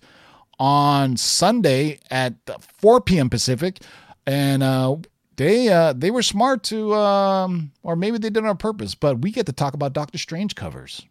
on 0.60 1.18
Sunday 1.18 2.00
at 2.10 2.34
4 2.78 3.02
p.m. 3.02 3.30
Pacific. 3.30 3.80
And 4.26 4.64
uh, 4.64 4.98
they 5.36 5.70
uh, 5.70 5.94
they 5.94 6.12
were 6.12 6.22
smart 6.22 6.64
to, 6.66 6.94
um, 6.94 7.72
or 7.84 7.96
maybe 7.96 8.18
they 8.20 8.30
did 8.30 8.44
it 8.44 8.48
on 8.48 8.58
purpose, 8.58 8.94
but 8.96 9.20
we 9.22 9.32
get 9.32 9.48
to 9.48 9.52
talk 9.54 9.74
about 9.74 9.94
Doctor 9.94 10.18
Strange 10.18 10.56
covers. 10.56 11.06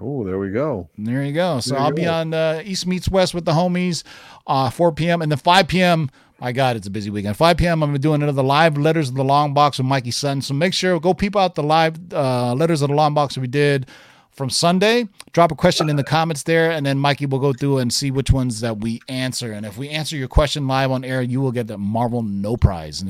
Oh, 0.00 0.24
there 0.24 0.38
we 0.38 0.50
go. 0.50 0.88
There 0.98 1.24
you 1.24 1.32
go. 1.32 1.60
So 1.60 1.74
There 1.74 1.82
I'll 1.82 1.90
be 1.92 2.02
go. 2.04 2.12
on 2.12 2.32
uh, 2.34 2.62
East 2.64 2.86
Meets 2.86 3.08
West 3.08 3.34
with 3.34 3.44
the 3.44 3.52
homies, 3.52 4.04
uh, 4.46 4.70
4 4.70 4.92
p.m. 4.92 5.20
and 5.22 5.32
then 5.32 5.38
5 5.38 5.66
p.m. 5.68 6.10
My 6.40 6.52
God, 6.52 6.76
it's 6.76 6.86
a 6.86 6.90
busy 6.90 7.10
weekend. 7.10 7.36
5 7.36 7.56
p.m. 7.58 7.82
I'm 7.82 7.88
gonna 7.90 7.98
be 7.98 8.02
doing 8.02 8.22
another 8.22 8.42
live 8.42 8.78
letters 8.78 9.10
of 9.10 9.14
the 9.14 9.24
long 9.24 9.52
box 9.52 9.78
with 9.78 9.86
Mikey 9.86 10.10
Sutton. 10.10 10.40
So 10.40 10.54
make 10.54 10.72
sure 10.72 10.98
go 10.98 11.12
peep 11.12 11.36
out 11.36 11.54
the 11.54 11.62
live 11.62 11.96
uh, 12.12 12.54
letters 12.54 12.80
of 12.80 12.88
the 12.88 12.94
long 12.94 13.12
box 13.12 13.34
that 13.34 13.42
we 13.42 13.46
did 13.46 13.86
from 14.30 14.48
Sunday. 14.48 15.06
Drop 15.32 15.52
a 15.52 15.54
question 15.54 15.90
in 15.90 15.96
the 15.96 16.04
comments 16.04 16.44
there, 16.44 16.70
and 16.70 16.86
then 16.86 16.98
Mikey 16.98 17.26
will 17.26 17.40
go 17.40 17.52
through 17.52 17.78
and 17.78 17.92
see 17.92 18.10
which 18.10 18.30
ones 18.30 18.60
that 18.60 18.78
we 18.78 19.02
answer. 19.06 19.52
And 19.52 19.66
if 19.66 19.76
we 19.76 19.90
answer 19.90 20.16
your 20.16 20.28
question 20.28 20.66
live 20.66 20.90
on 20.90 21.04
air, 21.04 21.20
you 21.20 21.42
will 21.42 21.52
get 21.52 21.66
the 21.66 21.76
Marvel 21.76 22.22
No 22.22 22.56
Prize. 22.56 23.04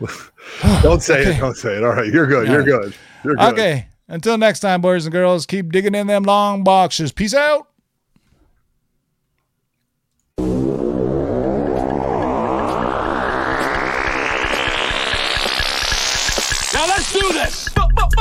Don't 0.82 1.02
say 1.02 1.22
it. 1.22 1.38
Don't 1.38 1.56
say 1.56 1.76
it. 1.76 1.84
All 1.84 1.90
right. 1.90 2.12
You're 2.12 2.26
good. 2.26 2.48
You're 2.48 2.64
good. 2.64 2.92
You're 3.22 3.36
good. 3.36 3.52
Okay. 3.52 3.86
Until 4.08 4.36
next 4.36 4.60
time, 4.60 4.80
boys 4.80 5.06
and 5.06 5.12
girls, 5.12 5.46
keep 5.46 5.70
digging 5.70 5.94
in 5.94 6.08
them 6.08 6.24
long 6.24 6.64
boxes. 6.64 7.12
Peace 7.12 7.34
out. 7.34 7.67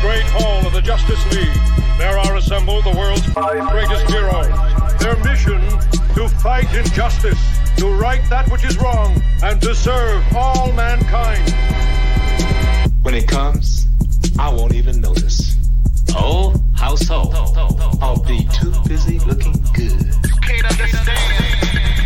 great 0.00 0.24
hall 0.24 0.66
of 0.66 0.72
the 0.72 0.80
Justice 0.80 1.24
League, 1.34 1.98
there 1.98 2.18
are 2.18 2.36
assembled 2.36 2.84
the 2.84 2.96
world's 2.96 3.24
five 3.26 3.70
greatest 3.70 4.10
heroes. 4.10 4.48
Their 5.00 5.16
mission 5.24 5.60
to 6.14 6.28
fight 6.28 6.72
injustice, 6.74 7.38
to 7.76 7.92
right 7.94 8.22
that 8.30 8.48
which 8.50 8.64
is 8.64 8.78
wrong, 8.78 9.20
and 9.42 9.60
to 9.62 9.74
serve 9.74 10.24
all 10.36 10.72
mankind. 10.72 11.48
When 13.02 13.14
it 13.14 13.28
comes, 13.28 13.88
I 14.38 14.48
won't 14.52 14.74
even 14.74 15.00
notice. 15.00 15.56
Oh, 16.10 16.54
how 16.74 16.94
so? 16.94 17.30
I'll 18.00 18.22
be 18.22 18.46
too 18.52 18.72
busy 18.86 19.18
looking 19.20 19.52
good. 19.74 20.14
Can't 20.42 20.64
understand. 20.70 21.97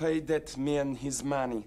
Pay 0.00 0.20
that 0.20 0.56
man 0.56 0.94
his 0.94 1.22
money. 1.22 1.66